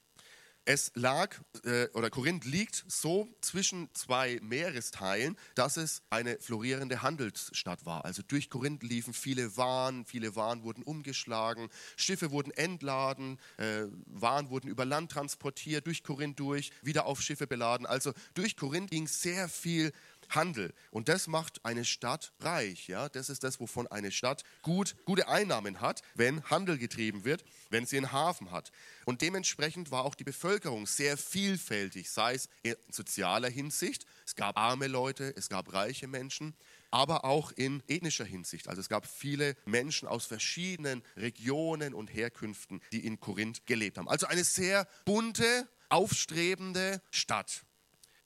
Es 0.69 0.91
lag, 0.95 1.33
äh, 1.63 1.87
oder 1.93 2.09
Korinth 2.09 2.43
liegt 2.43 2.83
so 2.89 3.29
zwischen 3.39 3.87
zwei 3.93 4.37
Meeresteilen, 4.41 5.37
dass 5.55 5.77
es 5.77 6.01
eine 6.09 6.37
florierende 6.39 7.01
Handelsstadt 7.01 7.85
war. 7.85 8.03
Also 8.03 8.21
durch 8.27 8.49
Korinth 8.49 8.83
liefen 8.83 9.13
viele 9.13 9.55
Waren, 9.55 10.03
viele 10.03 10.35
Waren 10.35 10.63
wurden 10.63 10.83
umgeschlagen, 10.83 11.69
Schiffe 11.95 12.31
wurden 12.31 12.51
entladen, 12.51 13.39
äh, 13.55 13.85
Waren 14.07 14.49
wurden 14.49 14.67
über 14.67 14.83
Land 14.83 15.09
transportiert, 15.13 15.87
durch 15.87 16.03
Korinth 16.03 16.37
durch, 16.37 16.71
wieder 16.81 17.05
auf 17.05 17.21
Schiffe 17.21 17.47
beladen. 17.47 17.85
Also 17.85 18.11
durch 18.33 18.57
Korinth 18.57 18.91
ging 18.91 19.07
sehr 19.07 19.47
viel 19.47 19.93
Handel. 20.29 20.73
Und 20.91 21.09
das 21.09 21.27
macht 21.27 21.63
eine 21.65 21.85
Stadt 21.85 22.33
reich. 22.39 22.87
Ja? 22.87 23.09
Das 23.09 23.29
ist 23.29 23.43
das, 23.43 23.59
wovon 23.59 23.87
eine 23.87 24.11
Stadt 24.11 24.43
gut, 24.61 24.95
gute 25.05 25.27
Einnahmen 25.27 25.81
hat, 25.81 26.01
wenn 26.15 26.43
Handel 26.49 26.77
getrieben 26.77 27.25
wird, 27.25 27.43
wenn 27.69 27.85
sie 27.85 27.97
einen 27.97 28.11
Hafen 28.11 28.51
hat. 28.51 28.71
Und 29.05 29.21
dementsprechend 29.21 29.91
war 29.91 30.05
auch 30.05 30.15
die 30.15 30.23
Bevölkerung 30.23 30.87
sehr 30.87 31.17
vielfältig, 31.17 32.09
sei 32.09 32.35
es 32.35 32.49
in 32.63 32.75
sozialer 32.91 33.49
Hinsicht. 33.49 34.05
Es 34.25 34.35
gab 34.35 34.57
arme 34.57 34.87
Leute, 34.87 35.33
es 35.35 35.49
gab 35.49 35.73
reiche 35.73 36.07
Menschen, 36.07 36.55
aber 36.91 37.25
auch 37.25 37.51
in 37.51 37.83
ethnischer 37.87 38.25
Hinsicht. 38.25 38.67
Also 38.67 38.81
es 38.81 38.89
gab 38.89 39.05
viele 39.05 39.55
Menschen 39.65 40.07
aus 40.07 40.25
verschiedenen 40.25 41.03
Regionen 41.15 41.93
und 41.93 42.13
Herkünften, 42.13 42.81
die 42.91 43.05
in 43.05 43.19
Korinth 43.19 43.65
gelebt 43.65 43.97
haben. 43.97 44.09
Also 44.09 44.27
eine 44.27 44.43
sehr 44.43 44.87
bunte, 45.05 45.67
aufstrebende 45.89 47.01
Stadt. 47.11 47.63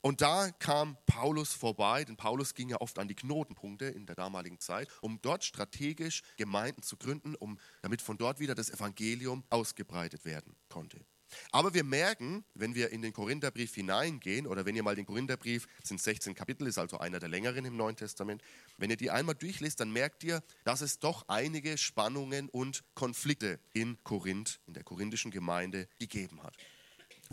Und 0.02 0.20
da 0.20 0.50
kam 0.50 0.96
Paulus 1.06 1.54
vorbei, 1.54 2.04
denn 2.04 2.16
Paulus 2.16 2.54
ging 2.54 2.68
ja 2.68 2.80
oft 2.80 2.98
an 2.98 3.06
die 3.06 3.14
Knotenpunkte 3.14 3.84
in 3.84 4.04
der 4.04 4.16
damaligen 4.16 4.58
Zeit, 4.58 4.88
um 5.00 5.20
dort 5.22 5.44
strategisch 5.44 6.22
Gemeinden 6.36 6.82
zu 6.82 6.96
gründen, 6.96 7.36
um, 7.36 7.56
damit 7.82 8.02
von 8.02 8.18
dort 8.18 8.40
wieder 8.40 8.56
das 8.56 8.68
Evangelium 8.68 9.44
ausgebreitet 9.48 10.24
werden 10.24 10.56
konnte. 10.68 11.06
Aber 11.52 11.72
wir 11.72 11.84
merken, 11.84 12.44
wenn 12.54 12.74
wir 12.74 12.90
in 12.90 13.00
den 13.00 13.12
Korintherbrief 13.12 13.74
hineingehen, 13.74 14.46
oder 14.46 14.66
wenn 14.66 14.74
ihr 14.74 14.82
mal 14.82 14.96
den 14.96 15.06
Korintherbrief, 15.06 15.66
das 15.80 15.88
sind 15.88 16.02
16 16.02 16.34
Kapitel, 16.34 16.66
ist 16.66 16.78
also 16.78 16.98
einer 16.98 17.20
der 17.20 17.28
längeren 17.28 17.64
im 17.64 17.76
Neuen 17.76 17.96
Testament, 17.96 18.42
wenn 18.78 18.90
ihr 18.90 18.96
die 18.96 19.10
einmal 19.10 19.36
durchliest, 19.36 19.80
dann 19.80 19.92
merkt 19.92 20.24
ihr, 20.24 20.42
dass 20.64 20.80
es 20.80 20.98
doch 20.98 21.28
einige 21.28 21.78
Spannungen 21.78 22.48
und 22.48 22.82
Konflikte 22.94 23.60
in 23.72 24.02
Korinth, 24.02 24.60
in 24.66 24.74
der 24.74 24.82
korinthischen 24.82 25.30
Gemeinde 25.30 25.88
gegeben 25.98 26.42
hat. 26.42 26.56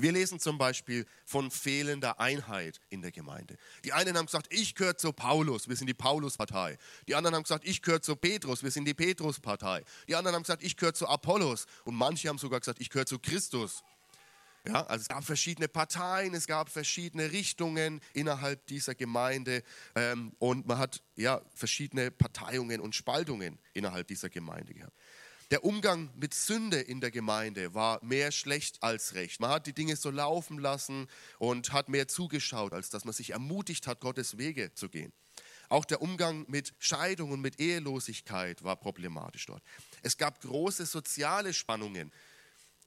Wir 0.01 0.13
lesen 0.13 0.39
zum 0.39 0.57
Beispiel 0.57 1.05
von 1.25 1.51
fehlender 1.51 2.21
Einheit 2.21 2.79
in 2.89 3.01
der 3.01 3.11
Gemeinde. 3.11 3.57
Die 3.83 3.91
einen 3.91 4.17
haben 4.17 4.27
gesagt, 4.27 4.47
ich 4.49 4.73
gehöre 4.73 4.95
zu 4.95 5.11
Paulus, 5.11 5.67
wir 5.67 5.75
sind 5.75 5.87
die 5.87 5.93
Paulus-Partei. 5.93 6.77
Die 7.07 7.15
anderen 7.15 7.35
haben 7.35 7.43
gesagt, 7.43 7.67
ich 7.67 7.81
gehöre 7.81 8.01
zu 8.01 8.15
Petrus, 8.15 8.63
wir 8.63 8.71
sind 8.71 8.85
die 8.85 8.93
Petrus-Partei. 8.93 9.83
Die 10.07 10.15
anderen 10.15 10.35
haben 10.35 10.43
gesagt, 10.43 10.63
ich 10.63 10.77
gehöre 10.77 10.93
zu 10.93 11.05
Apollos. 11.05 11.65
Und 11.83 11.95
manche 11.95 12.29
haben 12.29 12.37
sogar 12.37 12.61
gesagt, 12.61 12.79
ich 12.79 12.89
gehöre 12.89 13.07
zu 13.07 13.19
Christus. 13.19 13.83
Ja, 14.65 14.85
also 14.85 15.01
es 15.01 15.07
gab 15.09 15.23
verschiedene 15.23 15.67
Parteien, 15.67 16.33
es 16.33 16.47
gab 16.47 16.69
verschiedene 16.69 17.31
Richtungen 17.31 17.99
innerhalb 18.13 18.65
dieser 18.67 18.95
Gemeinde 18.95 19.63
ähm, 19.95 20.33
und 20.39 20.67
man 20.67 20.77
hat 20.77 21.01
ja 21.15 21.41
verschiedene 21.55 22.11
Parteiungen 22.11 22.79
und 22.81 22.93
Spaltungen 22.93 23.57
innerhalb 23.73 24.07
dieser 24.07 24.29
Gemeinde 24.29 24.73
gehabt. 24.73 24.93
Der 25.51 25.63
Umgang 25.63 26.11
mit 26.15 26.35
Sünde 26.35 26.79
in 26.79 27.01
der 27.01 27.09
Gemeinde 27.09 27.73
war 27.73 28.03
mehr 28.03 28.31
schlecht 28.31 28.83
als 28.83 29.15
recht. 29.15 29.39
Man 29.39 29.49
hat 29.49 29.65
die 29.65 29.73
Dinge 29.73 29.95
so 29.95 30.11
laufen 30.11 30.59
lassen 30.59 31.07
und 31.39 31.73
hat 31.73 31.89
mehr 31.89 32.07
zugeschaut, 32.07 32.71
als 32.71 32.91
dass 32.91 33.03
man 33.03 33.15
sich 33.15 33.31
ermutigt 33.31 33.87
hat, 33.87 33.99
Gottes 33.99 34.37
Wege 34.37 34.75
zu 34.75 34.89
gehen. 34.89 35.11
Auch 35.67 35.85
der 35.85 36.03
Umgang 36.03 36.45
mit 36.47 36.75
Scheidung 36.77 37.31
und 37.31 37.41
mit 37.41 37.59
Ehelosigkeit 37.59 38.63
war 38.63 38.75
problematisch 38.75 39.47
dort. 39.47 39.63
Es 40.03 40.17
gab 40.17 40.39
große 40.41 40.85
soziale 40.85 41.51
Spannungen. 41.51 42.11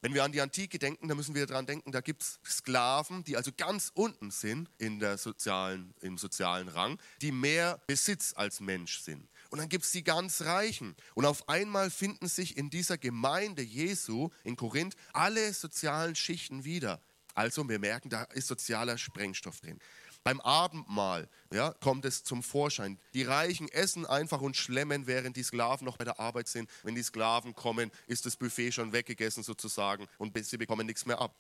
Wenn 0.01 0.15
wir 0.15 0.23
an 0.23 0.33
die 0.33 0.41
Antike 0.41 0.79
denken, 0.79 1.09
dann 1.09 1.17
müssen 1.17 1.35
wir 1.35 1.47
daran 1.47 1.67
denken, 1.67 1.91
da 1.91 2.01
gibt 2.01 2.23
es 2.23 2.41
Sklaven, 2.45 3.25
die 3.25 3.37
also 3.37 3.51
ganz 3.57 3.91
unten 3.95 4.31
sind 4.31 4.69
in 4.79 5.01
der 5.01 5.19
sozialen, 5.19 5.95
im 6.01 6.17
sozialen 6.17 6.69
Rang, 6.69 7.01
die 7.21 7.33
mehr 7.33 7.81
Besitz 7.89 8.35
als 8.37 8.61
Mensch 8.61 9.01
sind. 9.01 9.29
Und 9.53 9.59
dann 9.59 9.69
gibt 9.69 9.85
es 9.85 9.91
die 9.91 10.03
ganz 10.03 10.41
Reichen. 10.41 10.97
Und 11.15 11.27
auf 11.27 11.47
einmal 11.47 11.91
finden 11.91 12.27
sich 12.27 12.57
in 12.57 12.71
dieser 12.71 12.97
Gemeinde 12.97 13.61
Jesu 13.61 14.31
in 14.45 14.57
Korinth 14.57 14.97
alle 15.13 15.53
sozialen 15.53 16.15
Schichten 16.15 16.65
wieder. 16.65 17.03
Also 17.35 17.69
wir 17.69 17.79
merken, 17.79 18.09
da 18.09 18.23
ist 18.23 18.49
sozialer 18.49 18.97
Sprengstoff 18.97 19.61
drin. 19.61 19.79
Beim 20.25 20.41
Abendmahl 20.41 21.29
ja, 21.53 21.75
kommt 21.81 22.07
es 22.07 22.25
zum 22.25 22.43
Vorschein. 22.43 22.99
Die 23.13 23.25
Reichen 23.25 23.69
essen 23.69 24.07
einfach 24.07 24.41
und 24.41 24.57
schlemmen, 24.57 25.07
während 25.07 25.37
die 25.37 25.43
Sklaven 25.43 25.85
noch 25.85 25.99
bei 25.99 26.05
der 26.05 26.19
Arbeit 26.19 26.49
sind. 26.49 26.71
Wenn 26.83 26.95
die 26.95 27.03
Sklaven 27.03 27.55
kommen, 27.55 27.91
ist 28.07 28.25
das 28.25 28.39
Buffet 28.39 28.73
schon 28.73 28.95
weggegessen 28.95 29.43
sozusagen 29.43 30.09
und 30.17 30.35
sie 30.47 30.57
bekommen 30.57 30.87
nichts 30.87 31.05
mehr 31.05 31.21
ab. 31.21 31.37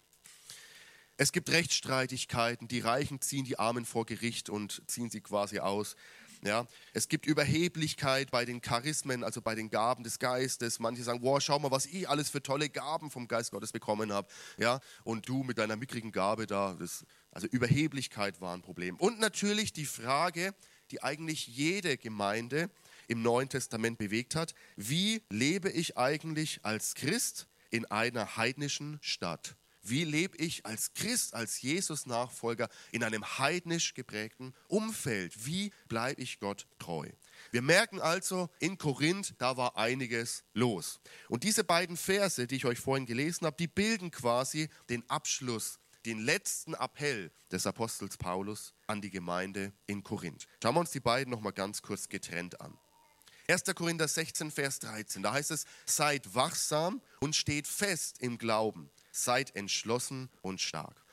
Es 1.17 1.33
gibt 1.33 1.51
Rechtsstreitigkeiten. 1.51 2.69
Die 2.69 2.81
Reichen 2.81 3.21
ziehen 3.21 3.45
die 3.45 3.59
Armen 3.59 3.85
vor 3.85 4.07
Gericht 4.07 4.51
und 4.51 4.83
ziehen 4.87 5.09
sie 5.09 5.21
quasi 5.21 5.61
aus. 5.61 5.95
Ja, 6.45 6.67
es 6.93 7.09
gibt 7.09 7.27
Überheblichkeit 7.27 8.33
bei 8.33 8.45
den 8.45 8.61
Charismen, 8.61 9.23
also 9.23 9.41
bei 9.41 9.55
den 9.55 9.71
Gaben 9.71 10.03
des 10.03 10.19
Geistes. 10.19 10.81
Manche 10.81 11.05
sagen, 11.05 11.21
wow, 11.23 11.41
schau 11.41 11.61
mal, 11.61 11.71
was 11.71 11.87
ich 11.87 12.09
alles 12.09 12.31
für 12.31 12.43
tolle 12.43 12.69
Gaben 12.69 13.13
vom 13.13 13.29
Geist 13.29 13.53
Gottes 13.53 13.71
bekommen 13.71 14.13
habe. 14.13 14.27
Ja, 14.59 14.81
und 15.05 15.29
du 15.29 15.45
mit 15.45 15.59
deiner 15.59 15.77
mickrigen 15.77 16.11
Gabe 16.11 16.49
da, 16.49 16.75
das, 16.75 17.07
also 17.31 17.47
Überheblichkeit 17.47 18.41
war 18.41 18.55
ein 18.55 18.63
Problem. 18.63 18.97
Und 18.97 19.21
natürlich 19.21 19.73
die 19.73 19.87
Frage, 19.87 20.53
die 20.91 21.01
eigentlich 21.01 21.47
jede 21.47 21.97
Gemeinde 21.97 22.71
im 23.07 23.23
Neuen 23.23 23.49
Testament 23.49 23.99
bewegt 23.99 24.35
hat, 24.35 24.53
wie 24.75 25.23
lebe 25.31 25.71
ich 25.71 25.97
eigentlich 25.97 26.65
als 26.65 26.95
Christ 26.97 27.47
in 27.71 27.85
einer 27.85 28.37
heidnischen 28.37 28.99
Stadt? 29.01 29.55
Wie 29.83 30.05
lebe 30.05 30.37
ich 30.37 30.65
als 30.65 30.95
Christ, 30.95 31.35
als 31.35 31.61
Jesus-Nachfolger 31.61 32.69
in 32.93 33.03
einem 33.03 33.39
heidnisch 33.39 33.95
geprägten 33.95 34.55
Umfeld? 34.69 35.45
Wie 35.45 35.73
bleibe 35.89 36.23
ich 36.23 36.39
Gott 36.39 36.69
treu? 36.79 37.09
Wir 37.51 37.63
merken 37.63 38.01
also, 38.01 38.49
in 38.61 38.79
Korinth, 38.79 39.35
da 39.39 39.57
war 39.57 39.77
einiges 39.77 40.45
los. 40.55 41.01
Und 41.29 41.43
diese 41.43 41.65
beiden 41.65 41.97
Verse, 41.97 42.47
die 42.47 42.57
ich 42.57 42.65
euch 42.65 42.79
vorhin 42.79 43.07
gelesen 43.07 43.45
habe, 43.45 43.57
die 43.57 43.67
bilden 43.67 44.13
quasi 44.13 44.69
den 44.89 45.09
Abschluss, 45.11 45.81
den 46.07 46.21
letzten 46.21 46.75
Appell 46.75 47.33
des 47.51 47.67
Apostels 47.67 48.17
Paulus 48.17 48.75
an 48.87 49.01
die 49.01 49.11
Gemeinde 49.11 49.73
in 49.87 50.05
Korinth. 50.05 50.47
Schauen 50.63 50.77
wir 50.77 50.81
uns 50.81 50.93
die 50.93 51.01
beiden 51.01 51.33
nochmal 51.33 51.53
ganz 51.53 51.83
kurz 51.83 52.09
getrennt 52.09 52.61
an. 52.61 52.79
1. 53.49 53.65
Korinther 53.75 54.07
16, 54.07 54.53
Vers 54.53 54.79
13, 54.79 55.25
da 55.25 55.33
heißt 55.33 55.51
es, 55.51 55.65
seid 55.85 56.35
wachsam 56.37 57.03
und 57.21 57.35
steht 57.35 57.67
fest 57.67 58.21
im 58.21 58.39
Glauben 58.39 58.89
seid 59.13 59.55
entschlossen 59.55 60.29
und 60.41 60.61
stark. 60.61 61.05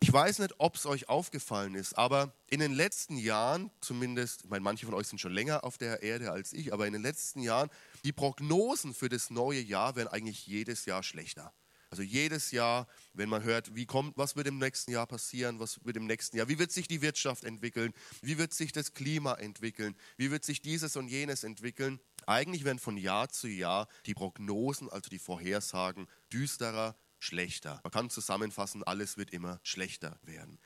Ich 0.00 0.12
weiß 0.12 0.38
nicht, 0.38 0.54
ob 0.58 0.76
es 0.76 0.86
euch 0.86 1.08
aufgefallen 1.08 1.74
ist, 1.74 1.98
aber 1.98 2.32
in 2.48 2.60
den 2.60 2.72
letzten 2.72 3.18
Jahren, 3.18 3.70
zumindest, 3.80 4.44
ich 4.44 4.50
meine, 4.50 4.62
manche 4.62 4.86
von 4.86 4.94
euch 4.94 5.08
sind 5.08 5.20
schon 5.20 5.32
länger 5.32 5.64
auf 5.64 5.76
der 5.76 6.02
Erde 6.02 6.30
als 6.30 6.52
ich, 6.52 6.72
aber 6.72 6.86
in 6.86 6.92
den 6.92 7.02
letzten 7.02 7.40
Jahren, 7.40 7.68
die 8.04 8.12
Prognosen 8.12 8.94
für 8.94 9.08
das 9.08 9.30
neue 9.30 9.60
Jahr 9.60 9.96
werden 9.96 10.08
eigentlich 10.08 10.46
jedes 10.46 10.86
Jahr 10.86 11.02
schlechter. 11.02 11.52
Also 11.90 12.02
jedes 12.02 12.50
Jahr, 12.50 12.86
wenn 13.14 13.28
man 13.28 13.42
hört, 13.42 13.74
wie 13.74 13.86
kommt, 13.86 14.16
was 14.16 14.36
wird 14.36 14.46
im 14.46 14.58
nächsten 14.58 14.92
Jahr 14.92 15.06
passieren, 15.06 15.58
was 15.58 15.84
wird 15.84 15.96
im 15.96 16.06
nächsten 16.06 16.36
Jahr, 16.36 16.48
wie 16.48 16.58
wird 16.58 16.70
sich 16.70 16.86
die 16.86 17.00
Wirtschaft 17.00 17.44
entwickeln, 17.44 17.94
wie 18.20 18.36
wird 18.36 18.52
sich 18.52 18.72
das 18.72 18.92
Klima 18.92 19.34
entwickeln, 19.34 19.96
wie 20.16 20.30
wird 20.30 20.44
sich 20.44 20.60
dieses 20.60 20.96
und 20.96 21.08
jenes 21.08 21.44
entwickeln, 21.44 21.98
eigentlich 22.28 22.64
werden 22.64 22.78
von 22.78 22.96
Jahr 22.96 23.28
zu 23.28 23.48
Jahr 23.48 23.88
die 24.06 24.14
Prognosen, 24.14 24.88
also 24.90 25.08
die 25.08 25.18
Vorhersagen, 25.18 26.06
düsterer, 26.32 26.96
schlechter. 27.18 27.80
Man 27.82 27.90
kann 27.90 28.10
zusammenfassen, 28.10 28.84
alles 28.84 29.16
wird 29.16 29.30
immer 29.30 29.60
schlechter 29.62 30.18
werden. 30.22 30.58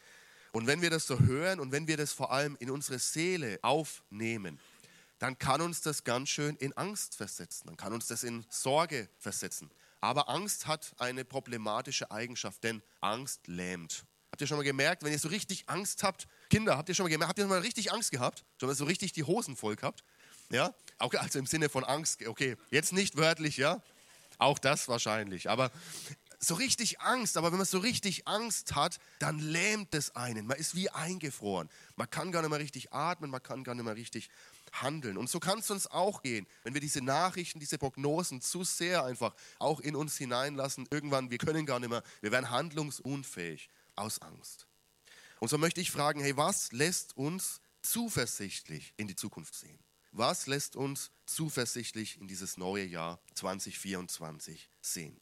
Und 0.52 0.66
wenn 0.66 0.82
wir 0.82 0.90
das 0.90 1.06
so 1.06 1.18
hören 1.18 1.60
und 1.60 1.72
wenn 1.72 1.86
wir 1.86 1.96
das 1.96 2.12
vor 2.12 2.30
allem 2.30 2.56
in 2.60 2.70
unsere 2.70 2.98
Seele 2.98 3.58
aufnehmen, 3.62 4.58
dann 5.18 5.38
kann 5.38 5.60
uns 5.60 5.80
das 5.80 6.04
ganz 6.04 6.28
schön 6.28 6.56
in 6.56 6.72
Angst 6.76 7.14
versetzen, 7.14 7.68
dann 7.68 7.76
kann 7.76 7.92
uns 7.92 8.08
das 8.08 8.24
in 8.24 8.44
Sorge 8.50 9.08
versetzen. 9.18 9.70
Aber 10.00 10.28
Angst 10.28 10.66
hat 10.66 10.92
eine 10.98 11.24
problematische 11.24 12.10
Eigenschaft, 12.10 12.64
denn 12.64 12.82
Angst 13.00 13.46
lähmt. 13.46 14.04
Habt 14.32 14.40
ihr 14.40 14.46
schon 14.48 14.56
mal 14.56 14.64
gemerkt, 14.64 15.04
wenn 15.04 15.12
ihr 15.12 15.18
so 15.18 15.28
richtig 15.28 15.68
Angst 15.68 16.02
habt, 16.02 16.26
Kinder, 16.50 16.76
habt 16.76 16.88
ihr 16.88 16.94
schon 16.94 17.04
mal 17.04 17.10
gemerkt, 17.10 17.28
habt 17.28 17.38
ihr 17.38 17.44
schon 17.44 17.50
mal 17.50 17.60
richtig 17.60 17.92
Angst 17.92 18.10
gehabt? 18.10 18.44
Schon 18.58 18.68
mal 18.68 18.74
so 18.74 18.84
richtig 18.84 19.12
die 19.12 19.22
Hosen 19.22 19.56
voll 19.56 19.76
gehabt? 19.76 20.02
Ja? 20.50 20.74
Okay, 21.02 21.16
also 21.16 21.38
im 21.40 21.46
Sinne 21.46 21.68
von 21.68 21.82
Angst. 21.82 22.24
Okay, 22.24 22.56
jetzt 22.70 22.92
nicht 22.92 23.16
wörtlich, 23.16 23.56
ja? 23.56 23.82
Auch 24.38 24.58
das 24.58 24.86
wahrscheinlich. 24.86 25.50
Aber 25.50 25.72
so 26.38 26.54
richtig 26.54 27.00
Angst, 27.00 27.36
aber 27.36 27.50
wenn 27.50 27.58
man 27.58 27.66
so 27.66 27.78
richtig 27.78 28.28
Angst 28.28 28.76
hat, 28.76 28.98
dann 29.18 29.40
lähmt 29.40 29.94
es 29.94 30.14
einen. 30.14 30.46
Man 30.46 30.58
ist 30.58 30.76
wie 30.76 30.90
eingefroren. 30.90 31.68
Man 31.96 32.08
kann 32.08 32.30
gar 32.30 32.42
nicht 32.42 32.50
mehr 32.50 32.60
richtig 32.60 32.92
atmen, 32.92 33.30
man 33.30 33.42
kann 33.42 33.64
gar 33.64 33.74
nicht 33.74 33.84
mehr 33.84 33.96
richtig 33.96 34.30
handeln. 34.72 35.18
Und 35.18 35.28
so 35.28 35.40
kann 35.40 35.58
es 35.58 35.70
uns 35.70 35.88
auch 35.88 36.22
gehen, 36.22 36.46
wenn 36.62 36.74
wir 36.74 36.80
diese 36.80 37.02
Nachrichten, 37.02 37.58
diese 37.58 37.78
Prognosen 37.78 38.40
zu 38.40 38.62
sehr 38.62 39.04
einfach 39.04 39.34
auch 39.58 39.80
in 39.80 39.96
uns 39.96 40.16
hineinlassen. 40.16 40.86
Irgendwann, 40.90 41.30
wir 41.30 41.38
können 41.38 41.66
gar 41.66 41.80
nicht 41.80 41.90
mehr, 41.90 42.02
wir 42.20 42.30
werden 42.30 42.50
handlungsunfähig 42.50 43.68
aus 43.96 44.22
Angst. 44.22 44.66
Und 45.40 45.48
so 45.48 45.58
möchte 45.58 45.80
ich 45.80 45.90
fragen, 45.90 46.20
hey, 46.20 46.36
was 46.36 46.70
lässt 46.70 47.16
uns 47.16 47.60
zuversichtlich 47.82 48.94
in 48.96 49.08
die 49.08 49.16
Zukunft 49.16 49.56
sehen? 49.56 49.78
Was 50.12 50.46
lässt 50.46 50.76
uns 50.76 51.10
zuversichtlich 51.24 52.20
in 52.20 52.28
dieses 52.28 52.58
neue 52.58 52.84
Jahr 52.84 53.18
2024 53.34 54.68
sehen? 54.82 55.18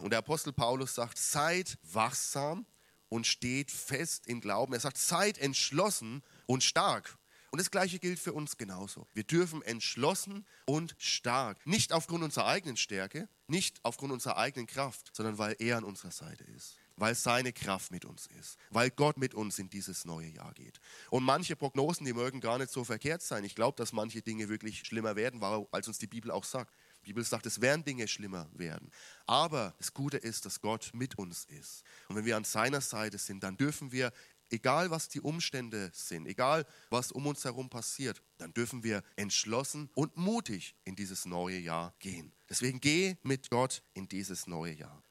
Und 0.00 0.10
der 0.10 0.18
Apostel 0.18 0.52
Paulus 0.52 0.94
sagt, 0.94 1.16
seid 1.16 1.78
wachsam 1.82 2.66
und 3.08 3.26
steht 3.26 3.70
fest 3.70 4.26
im 4.26 4.42
Glauben. 4.42 4.74
Er 4.74 4.80
sagt, 4.80 4.98
seid 4.98 5.38
entschlossen 5.38 6.22
und 6.44 6.62
stark. 6.62 7.16
Und 7.52 7.58
das 7.58 7.70
Gleiche 7.70 7.98
gilt 7.98 8.18
für 8.18 8.34
uns 8.34 8.58
genauso. 8.58 9.06
Wir 9.14 9.24
dürfen 9.24 9.62
entschlossen 9.62 10.46
und 10.66 10.94
stark, 10.98 11.66
nicht 11.66 11.92
aufgrund 11.92 12.22
unserer 12.22 12.46
eigenen 12.46 12.76
Stärke, 12.76 13.30
nicht 13.46 13.80
aufgrund 13.82 14.12
unserer 14.12 14.36
eigenen 14.36 14.66
Kraft, 14.66 15.10
sondern 15.14 15.38
weil 15.38 15.56
er 15.58 15.78
an 15.78 15.84
unserer 15.84 16.12
Seite 16.12 16.44
ist, 16.44 16.78
weil 16.96 17.14
seine 17.14 17.52
Kraft 17.52 17.90
mit 17.90 18.04
uns 18.04 18.26
ist, 18.38 18.58
weil 18.70 18.90
Gott 18.90 19.16
mit 19.16 19.34
uns 19.34 19.58
in 19.58 19.70
dieses 19.70 20.04
neue 20.04 20.28
Jahr 20.28 20.52
geht. 20.54 20.80
Und 21.10 21.24
manche 21.24 21.56
Prognosen, 21.56 22.06
die 22.06 22.12
mögen 22.12 22.40
gar 22.40 22.58
nicht 22.58 22.70
so 22.70 22.84
verkehrt 22.84 23.22
sein. 23.22 23.44
Ich 23.44 23.54
glaube, 23.54 23.76
dass 23.76 23.92
manche 23.92 24.22
Dinge 24.22 24.48
wirklich 24.48 24.80
schlimmer 24.80 25.16
werden, 25.16 25.42
als 25.70 25.88
uns 25.88 25.98
die 25.98 26.06
Bibel 26.06 26.30
auch 26.30 26.44
sagt. 26.44 26.72
Die 27.04 27.08
Bibel 27.08 27.24
sagt, 27.24 27.46
es 27.46 27.60
werden 27.60 27.84
Dinge 27.84 28.06
schlimmer 28.06 28.48
werden. 28.52 28.90
Aber 29.26 29.74
das 29.78 29.92
Gute 29.92 30.18
ist, 30.18 30.46
dass 30.46 30.60
Gott 30.60 30.90
mit 30.94 31.18
uns 31.18 31.44
ist. 31.46 31.82
Und 32.08 32.16
wenn 32.16 32.24
wir 32.24 32.36
an 32.36 32.44
seiner 32.44 32.80
Seite 32.80 33.18
sind, 33.18 33.42
dann 33.42 33.56
dürfen 33.56 33.90
wir, 33.90 34.12
egal 34.50 34.90
was 34.90 35.08
die 35.08 35.20
Umstände 35.20 35.90
sind, 35.92 36.26
egal 36.26 36.64
was 36.90 37.10
um 37.10 37.26
uns 37.26 37.44
herum 37.44 37.68
passiert, 37.68 38.22
dann 38.38 38.54
dürfen 38.54 38.84
wir 38.84 39.02
entschlossen 39.16 39.90
und 39.94 40.16
mutig 40.16 40.76
in 40.84 40.94
dieses 40.94 41.24
neue 41.24 41.58
Jahr 41.58 41.94
gehen. 41.98 42.32
Deswegen 42.48 42.80
geh 42.80 43.16
mit 43.22 43.50
Gott 43.50 43.82
in 43.94 44.08
dieses 44.08 44.46
neue 44.46 44.74
Jahr. 44.74 45.02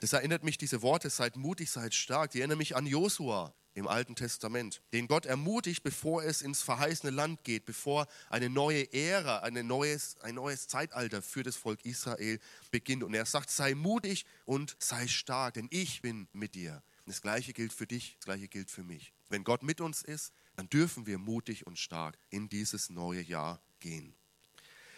Das 0.00 0.12
erinnert 0.12 0.44
mich, 0.44 0.58
diese 0.58 0.82
Worte, 0.82 1.10
seid 1.10 1.36
mutig, 1.36 1.70
seid 1.70 1.94
stark, 1.94 2.30
die 2.30 2.40
erinnern 2.40 2.58
mich 2.58 2.76
an 2.76 2.86
Josua 2.86 3.52
im 3.74 3.86
Alten 3.86 4.14
Testament, 4.14 4.82
den 4.92 5.06
Gott 5.06 5.26
ermutigt, 5.26 5.82
bevor 5.82 6.24
es 6.24 6.42
ins 6.42 6.62
verheißene 6.62 7.10
Land 7.10 7.44
geht, 7.44 7.64
bevor 7.64 8.06
eine 8.28 8.48
neue 8.48 8.92
Ära, 8.92 9.38
eine 9.38 9.62
neues, 9.62 10.16
ein 10.20 10.34
neues 10.34 10.68
Zeitalter 10.68 11.22
für 11.22 11.42
das 11.42 11.56
Volk 11.56 11.84
Israel 11.84 12.38
beginnt. 12.70 13.04
Und 13.04 13.14
er 13.14 13.24
sagt, 13.24 13.50
sei 13.50 13.74
mutig 13.74 14.24
und 14.44 14.76
sei 14.78 15.06
stark, 15.06 15.54
denn 15.54 15.68
ich 15.70 16.02
bin 16.02 16.28
mit 16.32 16.54
dir. 16.54 16.82
Das 17.06 17.22
Gleiche 17.22 17.52
gilt 17.52 17.72
für 17.72 17.86
dich, 17.86 18.16
das 18.18 18.26
Gleiche 18.26 18.48
gilt 18.48 18.70
für 18.70 18.82
mich. 18.82 19.12
Wenn 19.30 19.44
Gott 19.44 19.62
mit 19.62 19.80
uns 19.80 20.02
ist, 20.02 20.32
dann 20.56 20.68
dürfen 20.68 21.06
wir 21.06 21.18
mutig 21.18 21.66
und 21.66 21.78
stark 21.78 22.18
in 22.30 22.48
dieses 22.48 22.90
neue 22.90 23.22
Jahr 23.22 23.60
gehen. 23.80 24.14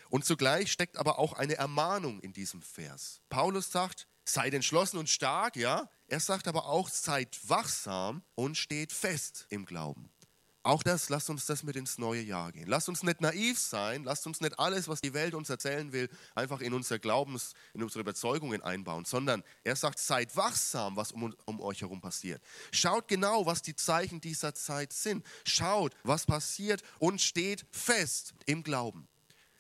Und 0.08 0.24
zugleich 0.24 0.72
steckt 0.72 0.96
aber 0.96 1.18
auch 1.18 1.34
eine 1.34 1.54
Ermahnung 1.54 2.18
in 2.20 2.32
diesem 2.32 2.62
Vers. 2.62 3.20
Paulus 3.28 3.70
sagt, 3.70 4.08
seid 4.24 4.54
entschlossen 4.54 4.98
und 4.98 5.08
stark, 5.08 5.56
ja. 5.56 5.88
Er 6.06 6.20
sagt 6.20 6.48
aber 6.48 6.66
auch, 6.66 6.88
seid 6.88 7.38
wachsam 7.48 8.22
und 8.34 8.56
steht 8.56 8.92
fest 8.92 9.46
im 9.50 9.64
Glauben. 9.64 10.10
Auch 10.62 10.82
das, 10.82 11.08
lasst 11.08 11.30
uns 11.30 11.46
das 11.46 11.62
mit 11.62 11.74
ins 11.74 11.96
neue 11.96 12.20
Jahr 12.20 12.52
gehen. 12.52 12.66
Lasst 12.68 12.90
uns 12.90 13.02
nicht 13.02 13.22
naiv 13.22 13.58
sein, 13.58 14.04
lasst 14.04 14.26
uns 14.26 14.42
nicht 14.42 14.58
alles, 14.58 14.88
was 14.88 15.00
die 15.00 15.14
Welt 15.14 15.32
uns 15.32 15.48
erzählen 15.48 15.90
will, 15.92 16.10
einfach 16.34 16.60
in 16.60 16.74
unser 16.74 16.98
Glaubens, 16.98 17.54
in 17.72 17.82
unsere 17.82 18.00
Überzeugungen 18.00 18.60
einbauen, 18.60 19.06
sondern 19.06 19.42
er 19.64 19.74
sagt, 19.74 19.98
seid 19.98 20.36
wachsam, 20.36 20.96
was 20.96 21.12
um, 21.12 21.34
um 21.46 21.60
euch 21.62 21.80
herum 21.80 22.02
passiert. 22.02 22.42
Schaut 22.72 23.08
genau, 23.08 23.46
was 23.46 23.62
die 23.62 23.74
Zeichen 23.74 24.20
dieser 24.20 24.54
Zeit 24.54 24.92
sind. 24.92 25.24
Schaut, 25.46 25.94
was 26.02 26.26
passiert 26.26 26.82
und 26.98 27.22
steht 27.22 27.64
fest 27.70 28.34
im 28.44 28.62
Glauben. 28.62 29.08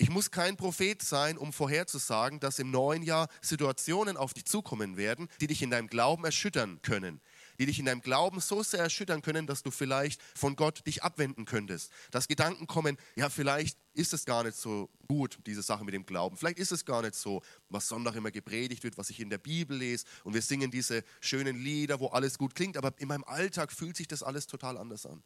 Ich 0.00 0.08
muss 0.08 0.30
kein 0.30 0.56
Prophet 0.56 1.02
sein, 1.02 1.36
um 1.36 1.52
vorherzusagen, 1.52 2.40
dass 2.40 2.58
im 2.58 2.70
neuen 2.70 3.02
Jahr 3.02 3.28
Situationen 3.42 4.16
auf 4.16 4.32
dich 4.32 4.46
zukommen 4.46 4.96
werden, 4.96 5.28
die 5.42 5.46
dich 5.46 5.60
in 5.60 5.68
deinem 5.68 5.88
Glauben 5.88 6.24
erschüttern 6.24 6.80
können. 6.80 7.20
Die 7.58 7.66
dich 7.66 7.78
in 7.78 7.84
deinem 7.84 8.00
Glauben 8.00 8.40
so 8.40 8.62
sehr 8.62 8.80
erschüttern 8.80 9.20
können, 9.20 9.46
dass 9.46 9.62
du 9.62 9.70
vielleicht 9.70 10.22
von 10.34 10.56
Gott 10.56 10.86
dich 10.86 11.02
abwenden 11.02 11.44
könntest. 11.44 11.92
Dass 12.12 12.28
Gedanken 12.28 12.66
kommen, 12.66 12.96
ja, 13.14 13.28
vielleicht 13.28 13.76
ist 13.92 14.14
es 14.14 14.24
gar 14.24 14.42
nicht 14.42 14.56
so 14.56 14.88
gut, 15.06 15.38
diese 15.44 15.60
Sache 15.60 15.84
mit 15.84 15.92
dem 15.92 16.06
Glauben. 16.06 16.38
Vielleicht 16.38 16.60
ist 16.60 16.72
es 16.72 16.86
gar 16.86 17.02
nicht 17.02 17.14
so, 17.14 17.42
was 17.68 17.86
Sonntag 17.86 18.14
immer 18.14 18.30
gepredigt 18.30 18.82
wird, 18.84 18.96
was 18.96 19.10
ich 19.10 19.20
in 19.20 19.28
der 19.28 19.36
Bibel 19.36 19.76
lese. 19.76 20.06
Und 20.24 20.32
wir 20.32 20.40
singen 20.40 20.70
diese 20.70 21.04
schönen 21.20 21.58
Lieder, 21.58 22.00
wo 22.00 22.06
alles 22.06 22.38
gut 22.38 22.54
klingt. 22.54 22.78
Aber 22.78 22.94
in 22.96 23.08
meinem 23.08 23.24
Alltag 23.24 23.70
fühlt 23.70 23.98
sich 23.98 24.08
das 24.08 24.22
alles 24.22 24.46
total 24.46 24.78
anders 24.78 25.04
an. 25.04 25.22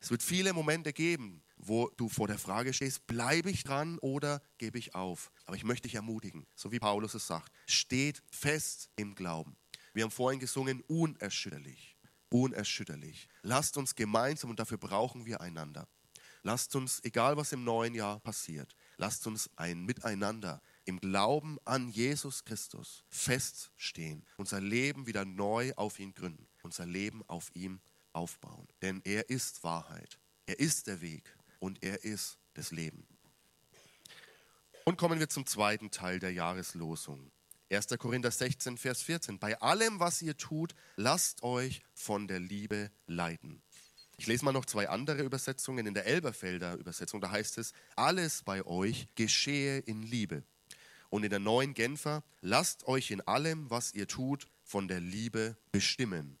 Es 0.00 0.10
wird 0.10 0.22
viele 0.22 0.52
Momente 0.52 0.92
geben, 0.92 1.42
wo 1.56 1.88
du 1.96 2.08
vor 2.08 2.28
der 2.28 2.38
Frage 2.38 2.72
stehst, 2.72 3.06
bleibe 3.06 3.50
ich 3.50 3.64
dran 3.64 3.98
oder 4.00 4.42
gebe 4.58 4.78
ich 4.78 4.94
auf? 4.94 5.30
Aber 5.46 5.56
ich 5.56 5.64
möchte 5.64 5.88
dich 5.88 5.94
ermutigen, 5.94 6.46
so 6.54 6.70
wie 6.72 6.78
Paulus 6.78 7.14
es 7.14 7.26
sagt, 7.26 7.52
steht 7.66 8.22
fest 8.30 8.90
im 8.96 9.14
Glauben. 9.14 9.56
Wir 9.94 10.04
haben 10.04 10.10
vorhin 10.10 10.40
gesungen, 10.40 10.82
unerschütterlich, 10.82 11.96
unerschütterlich. 12.28 13.28
Lasst 13.42 13.76
uns 13.78 13.94
gemeinsam, 13.94 14.50
und 14.50 14.60
dafür 14.60 14.78
brauchen 14.78 15.24
wir 15.24 15.40
einander, 15.40 15.88
lasst 16.42 16.76
uns, 16.76 17.02
egal 17.02 17.36
was 17.36 17.52
im 17.52 17.64
neuen 17.64 17.94
Jahr 17.94 18.20
passiert, 18.20 18.76
lasst 18.98 19.26
uns 19.26 19.50
ein 19.56 19.84
Miteinander 19.84 20.60
im 20.84 21.00
Glauben 21.00 21.58
an 21.64 21.88
Jesus 21.88 22.44
Christus 22.44 23.04
feststehen, 23.08 24.24
unser 24.36 24.60
Leben 24.60 25.06
wieder 25.06 25.24
neu 25.24 25.72
auf 25.76 25.98
ihn 25.98 26.14
gründen, 26.14 26.46
unser 26.62 26.86
Leben 26.86 27.22
auf 27.26 27.50
ihm 27.54 27.80
aufbauen. 28.16 28.66
Denn 28.82 29.00
er 29.04 29.30
ist 29.30 29.62
Wahrheit, 29.62 30.18
er 30.46 30.58
ist 30.58 30.86
der 30.86 31.00
Weg 31.00 31.36
und 31.60 31.82
er 31.82 32.04
ist 32.04 32.38
das 32.54 32.70
Leben. 32.70 33.06
Und 34.84 34.96
kommen 34.96 35.18
wir 35.18 35.28
zum 35.28 35.46
zweiten 35.46 35.90
Teil 35.90 36.18
der 36.18 36.32
Jahreslosung. 36.32 37.30
1. 37.70 37.88
Korinther 37.98 38.30
16, 38.30 38.78
Vers 38.78 39.02
14. 39.02 39.38
Bei 39.38 39.60
allem, 39.60 39.98
was 39.98 40.22
ihr 40.22 40.36
tut, 40.36 40.74
lasst 40.94 41.42
euch 41.42 41.82
von 41.92 42.28
der 42.28 42.38
Liebe 42.38 42.90
leiten. 43.06 43.62
Ich 44.18 44.26
lese 44.28 44.44
mal 44.44 44.52
noch 44.52 44.64
zwei 44.64 44.88
andere 44.88 45.22
Übersetzungen. 45.22 45.86
In 45.86 45.94
der 45.94 46.06
Elberfelder 46.06 46.76
Übersetzung, 46.76 47.20
da 47.20 47.30
heißt 47.30 47.58
es, 47.58 47.72
alles 47.96 48.42
bei 48.44 48.64
euch 48.64 49.08
geschehe 49.16 49.78
in 49.78 50.02
Liebe. 50.02 50.44
Und 51.10 51.24
in 51.24 51.30
der 51.30 51.40
neuen 51.40 51.74
Genfer, 51.74 52.22
lasst 52.40 52.86
euch 52.86 53.10
in 53.10 53.20
allem, 53.22 53.68
was 53.68 53.92
ihr 53.92 54.06
tut, 54.06 54.46
von 54.62 54.88
der 54.88 55.00
Liebe 55.00 55.56
bestimmen. 55.72 56.38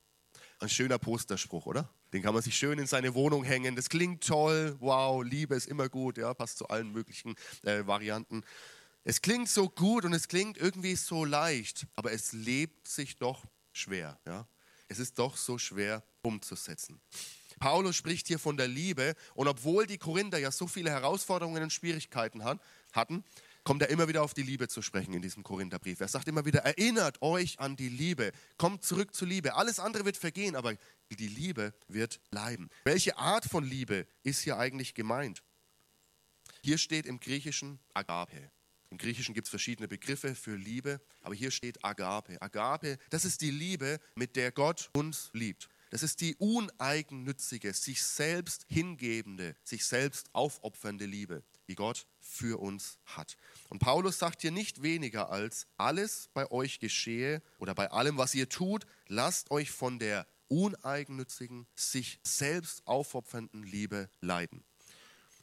Ein 0.58 0.70
schöner 0.70 0.98
Posterspruch, 0.98 1.66
oder? 1.66 1.90
Den 2.14 2.22
kann 2.22 2.32
man 2.32 2.42
sich 2.42 2.56
schön 2.56 2.78
in 2.78 2.86
seine 2.86 3.14
Wohnung 3.14 3.44
hängen. 3.44 3.76
Das 3.76 3.90
klingt 3.90 4.26
toll. 4.26 4.74
Wow, 4.80 5.22
Liebe 5.22 5.54
ist 5.54 5.66
immer 5.66 5.90
gut. 5.90 6.16
Ja, 6.16 6.32
passt 6.32 6.56
zu 6.56 6.68
allen 6.68 6.92
möglichen 6.92 7.34
äh, 7.62 7.86
Varianten. 7.86 8.42
Es 9.04 9.20
klingt 9.20 9.50
so 9.50 9.68
gut 9.68 10.04
und 10.06 10.14
es 10.14 10.28
klingt 10.28 10.56
irgendwie 10.56 10.96
so 10.96 11.26
leicht, 11.26 11.86
aber 11.94 12.12
es 12.12 12.32
lebt 12.32 12.88
sich 12.88 13.18
doch 13.18 13.44
schwer. 13.72 14.18
Ja? 14.26 14.48
Es 14.88 14.98
ist 14.98 15.18
doch 15.18 15.36
so 15.36 15.58
schwer 15.58 16.02
umzusetzen. 16.22 17.00
Paulus 17.58 17.94
spricht 17.94 18.26
hier 18.26 18.38
von 18.38 18.56
der 18.56 18.68
Liebe 18.68 19.14
und 19.34 19.48
obwohl 19.48 19.86
die 19.86 19.98
Korinther 19.98 20.38
ja 20.38 20.50
so 20.50 20.66
viele 20.66 20.90
Herausforderungen 20.90 21.62
und 21.62 21.72
Schwierigkeiten 21.72 22.42
hatten, 22.92 23.24
kommt 23.66 23.82
er 23.82 23.90
immer 23.90 24.06
wieder 24.06 24.22
auf 24.22 24.32
die 24.32 24.44
Liebe 24.44 24.68
zu 24.68 24.80
sprechen 24.80 25.12
in 25.12 25.22
diesem 25.22 25.42
Korintherbrief. 25.42 25.98
Er 25.98 26.06
sagt 26.06 26.28
immer 26.28 26.44
wieder, 26.44 26.60
erinnert 26.60 27.20
euch 27.20 27.58
an 27.58 27.74
die 27.74 27.88
Liebe, 27.88 28.30
kommt 28.58 28.84
zurück 28.84 29.12
zur 29.12 29.26
Liebe. 29.26 29.56
Alles 29.56 29.80
andere 29.80 30.04
wird 30.04 30.16
vergehen, 30.16 30.54
aber 30.54 30.76
die 31.10 31.26
Liebe 31.26 31.74
wird 31.88 32.20
bleiben. 32.30 32.70
Welche 32.84 33.18
Art 33.18 33.44
von 33.44 33.64
Liebe 33.64 34.06
ist 34.22 34.42
hier 34.42 34.56
eigentlich 34.56 34.94
gemeint? 34.94 35.42
Hier 36.62 36.78
steht 36.78 37.06
im 37.06 37.18
Griechischen 37.18 37.80
Agape. 37.92 38.52
Im 38.90 38.98
Griechischen 38.98 39.34
gibt 39.34 39.48
es 39.48 39.50
verschiedene 39.50 39.88
Begriffe 39.88 40.36
für 40.36 40.54
Liebe, 40.54 41.00
aber 41.22 41.34
hier 41.34 41.50
steht 41.50 41.84
Agape. 41.84 42.40
Agape, 42.40 42.98
das 43.10 43.24
ist 43.24 43.40
die 43.40 43.50
Liebe, 43.50 43.98
mit 44.14 44.36
der 44.36 44.52
Gott 44.52 44.90
uns 44.94 45.30
liebt. 45.32 45.68
Das 45.90 46.04
ist 46.04 46.20
die 46.20 46.36
uneigennützige, 46.36 47.72
sich 47.72 48.00
selbst 48.04 48.64
hingebende, 48.68 49.56
sich 49.64 49.84
selbst 49.84 50.32
aufopfernde 50.34 51.06
Liebe 51.06 51.42
die 51.68 51.74
Gott 51.74 52.06
für 52.20 52.60
uns 52.60 52.98
hat. 53.04 53.36
Und 53.68 53.78
Paulus 53.78 54.18
sagt 54.18 54.42
hier 54.42 54.50
nicht 54.50 54.82
weniger 54.82 55.30
als, 55.30 55.66
alles 55.76 56.28
bei 56.34 56.50
euch 56.50 56.78
geschehe 56.78 57.42
oder 57.58 57.74
bei 57.74 57.90
allem, 57.90 58.18
was 58.18 58.34
ihr 58.34 58.48
tut, 58.48 58.86
lasst 59.08 59.50
euch 59.50 59.70
von 59.70 59.98
der 59.98 60.26
uneigennützigen, 60.48 61.66
sich 61.74 62.20
selbst 62.22 62.86
aufopfernden 62.86 63.62
Liebe 63.62 64.08
leiden. 64.20 64.64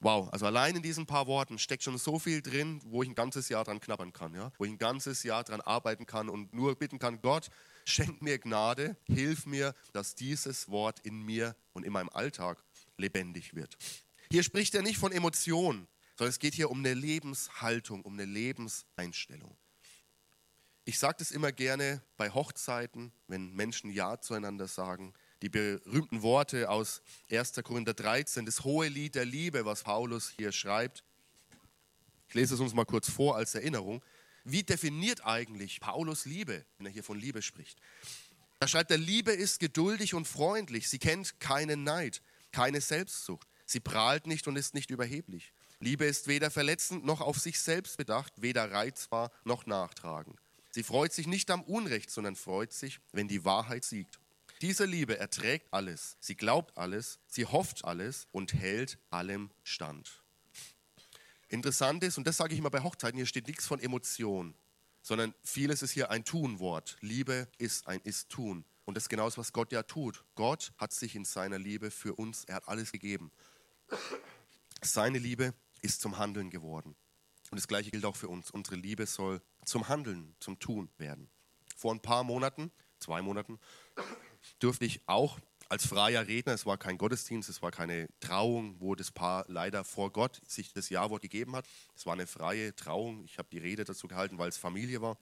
Wow, 0.03 0.27
also 0.33 0.45
allein 0.45 0.75
in 0.75 0.81
diesen 0.81 1.05
paar 1.05 1.27
Worten 1.27 1.57
steckt 1.57 1.83
schon 1.83 1.97
so 1.97 2.19
viel 2.19 2.41
drin, 2.41 2.81
wo 2.83 3.03
ich 3.03 3.09
ein 3.09 3.15
ganzes 3.15 3.47
Jahr 3.47 3.63
dran 3.63 3.79
knabbern 3.79 4.11
kann, 4.11 4.35
ja? 4.35 4.51
wo 4.57 4.65
ich 4.65 4.71
ein 4.71 4.77
ganzes 4.77 5.23
Jahr 5.23 5.45
dran 5.45 5.61
arbeiten 5.61 6.05
kann 6.05 6.27
und 6.27 6.53
nur 6.53 6.75
bitten 6.75 6.99
kann, 6.99 7.21
Gott, 7.21 7.49
schenk 7.85 8.21
mir 8.21 8.37
Gnade, 8.37 8.97
hilf 9.05 9.45
mir, 9.45 9.73
dass 9.93 10.15
dieses 10.15 10.69
Wort 10.69 10.99
in 11.05 11.23
mir 11.23 11.55
und 11.71 11.85
in 11.85 11.93
meinem 11.93 12.09
Alltag 12.09 12.61
lebendig 12.97 13.55
wird. 13.55 13.77
Hier 14.29 14.43
spricht 14.43 14.75
er 14.75 14.81
nicht 14.81 14.97
von 14.97 15.13
Emotionen, 15.13 15.87
sondern 16.15 16.29
es 16.29 16.39
geht 16.39 16.53
hier 16.53 16.69
um 16.69 16.79
eine 16.79 16.93
Lebenshaltung, 16.93 18.03
um 18.03 18.13
eine 18.13 18.25
Lebenseinstellung. 18.25 19.57
Ich 20.85 20.99
sage 20.99 21.15
das 21.19 21.31
immer 21.31 21.51
gerne 21.51 22.01
bei 22.17 22.29
Hochzeiten, 22.29 23.13
wenn 23.27 23.53
Menschen 23.53 23.89
Ja 23.89 24.19
zueinander 24.19 24.67
sagen. 24.67 25.13
Die 25.41 25.49
berühmten 25.49 26.21
Worte 26.21 26.69
aus 26.69 27.01
1. 27.31 27.53
Korinther 27.63 27.93
13, 27.93 28.45
das 28.45 28.63
hohe 28.63 28.89
Lied 28.89 29.15
der 29.15 29.25
Liebe, 29.25 29.65
was 29.65 29.83
Paulus 29.83 30.33
hier 30.35 30.51
schreibt. 30.51 31.03
Ich 32.27 32.33
lese 32.33 32.55
es 32.55 32.59
uns 32.59 32.73
mal 32.73 32.85
kurz 32.85 33.09
vor 33.09 33.37
als 33.37 33.55
Erinnerung. 33.55 34.03
Wie 34.43 34.63
definiert 34.63 35.25
eigentlich 35.25 35.79
Paulus 35.79 36.25
Liebe, 36.25 36.65
wenn 36.77 36.87
er 36.87 36.91
hier 36.91 37.03
von 37.03 37.17
Liebe 37.17 37.41
spricht? 37.41 37.79
Da 38.59 38.67
schreibt 38.67 38.91
er, 38.91 38.97
Liebe 38.97 39.31
ist 39.31 39.59
geduldig 39.59 40.13
und 40.13 40.27
freundlich. 40.27 40.89
Sie 40.89 40.99
kennt 40.99 41.39
keinen 41.39 41.83
Neid, 41.83 42.21
keine 42.51 42.81
Selbstsucht. 42.81 43.47
Sie 43.65 43.79
prahlt 43.79 44.27
nicht 44.27 44.47
und 44.47 44.57
ist 44.57 44.73
nicht 44.73 44.89
überheblich. 44.89 45.53
Liebe 45.83 46.05
ist 46.05 46.27
weder 46.27 46.49
verletzend 46.49 47.03
noch 47.03 47.19
auf 47.19 47.39
sich 47.39 47.59
selbst 47.59 47.97
bedacht, 47.97 48.33
weder 48.41 48.71
reizbar 48.71 49.31
noch 49.43 49.65
nachtragend. 49.65 50.39
Sie 50.71 50.81
freut 50.81 51.11
sich 51.11 51.27
nicht 51.27 51.51
am 51.51 51.61
Unrecht, 51.61 52.09
sondern 52.09 52.35
freut 52.35 52.71
sich, 52.71 52.99
wenn 53.11 53.27
die 53.27 53.43
Wahrheit 53.43 53.83
siegt. 53.83 54.19
Diese 54.61 54.85
Liebe 54.85 55.19
erträgt 55.19 55.67
alles, 55.73 56.15
sie 56.21 56.35
glaubt 56.35 56.77
alles, 56.77 57.19
sie 57.27 57.45
hofft 57.45 57.83
alles 57.83 58.27
und 58.31 58.53
hält 58.53 58.97
allem 59.09 59.51
stand. 59.63 60.23
Interessant 61.49 62.03
ist, 62.05 62.17
und 62.17 62.25
das 62.25 62.37
sage 62.37 62.53
ich 62.53 62.59
immer 62.59 62.71
bei 62.71 62.81
Hochzeiten, 62.81 63.17
hier 63.17 63.25
steht 63.25 63.47
nichts 63.47 63.67
von 63.67 63.81
Emotion, 63.81 64.55
sondern 65.01 65.35
vieles 65.43 65.81
ist 65.83 65.91
hier 65.91 66.09
ein 66.09 66.23
Tunwort. 66.23 66.97
Liebe 67.01 67.49
ist 67.57 67.87
ein 67.87 67.99
Ist-Tun. 68.05 68.63
Und 68.85 68.95
das 68.95 69.03
ist 69.03 69.09
genau 69.09 69.25
das, 69.25 69.37
was 69.37 69.51
Gott 69.51 69.73
ja 69.73 69.83
tut. 69.83 70.23
Gott 70.35 70.71
hat 70.77 70.93
sich 70.93 71.13
in 71.15 71.25
seiner 71.25 71.59
Liebe 71.59 71.91
für 71.91 72.15
uns, 72.15 72.45
er 72.45 72.55
hat 72.55 72.69
alles 72.69 72.91
gegeben. 72.93 73.31
Seine 74.81 75.19
Liebe 75.19 75.53
ist 75.83 76.01
zum 76.01 76.17
Handeln 76.17 76.49
geworden. 76.49 76.95
Und 77.51 77.57
das 77.59 77.67
Gleiche 77.67 77.91
gilt 77.91 78.05
auch 78.05 78.15
für 78.15 78.29
uns. 78.29 78.49
Unsere 78.49 78.77
Liebe 78.77 79.05
soll 79.05 79.41
zum 79.63 79.87
Handeln, 79.87 80.35
zum 80.39 80.57
Tun 80.57 80.89
werden. 80.97 81.29
Vor 81.75 81.93
ein 81.93 82.01
paar 82.01 82.23
Monaten, 82.23 82.71
zwei 82.99 83.21
Monaten, 83.21 83.59
durfte 84.59 84.85
ich 84.85 85.01
auch 85.05 85.39
als 85.69 85.87
freier 85.87 86.27
Redner, 86.27 86.53
es 86.53 86.65
war 86.65 86.77
kein 86.77 86.97
Gottesdienst, 86.97 87.49
es 87.49 87.61
war 87.61 87.71
keine 87.71 88.07
Trauung, 88.19 88.79
wo 88.79 88.95
das 88.95 89.11
Paar 89.11 89.45
leider 89.47 89.83
vor 89.83 90.11
Gott 90.11 90.39
sich 90.45 90.73
das 90.73 90.89
Ja-Wort 90.89 91.21
gegeben 91.21 91.55
hat. 91.55 91.65
Es 91.95 92.05
war 92.05 92.13
eine 92.13 92.27
freie 92.27 92.75
Trauung. 92.75 93.23
Ich 93.25 93.37
habe 93.37 93.49
die 93.51 93.57
Rede 93.57 93.83
dazu 93.83 94.07
gehalten, 94.07 94.37
weil 94.37 94.49
es 94.49 94.57
Familie 94.57 95.01
war. 95.01 95.17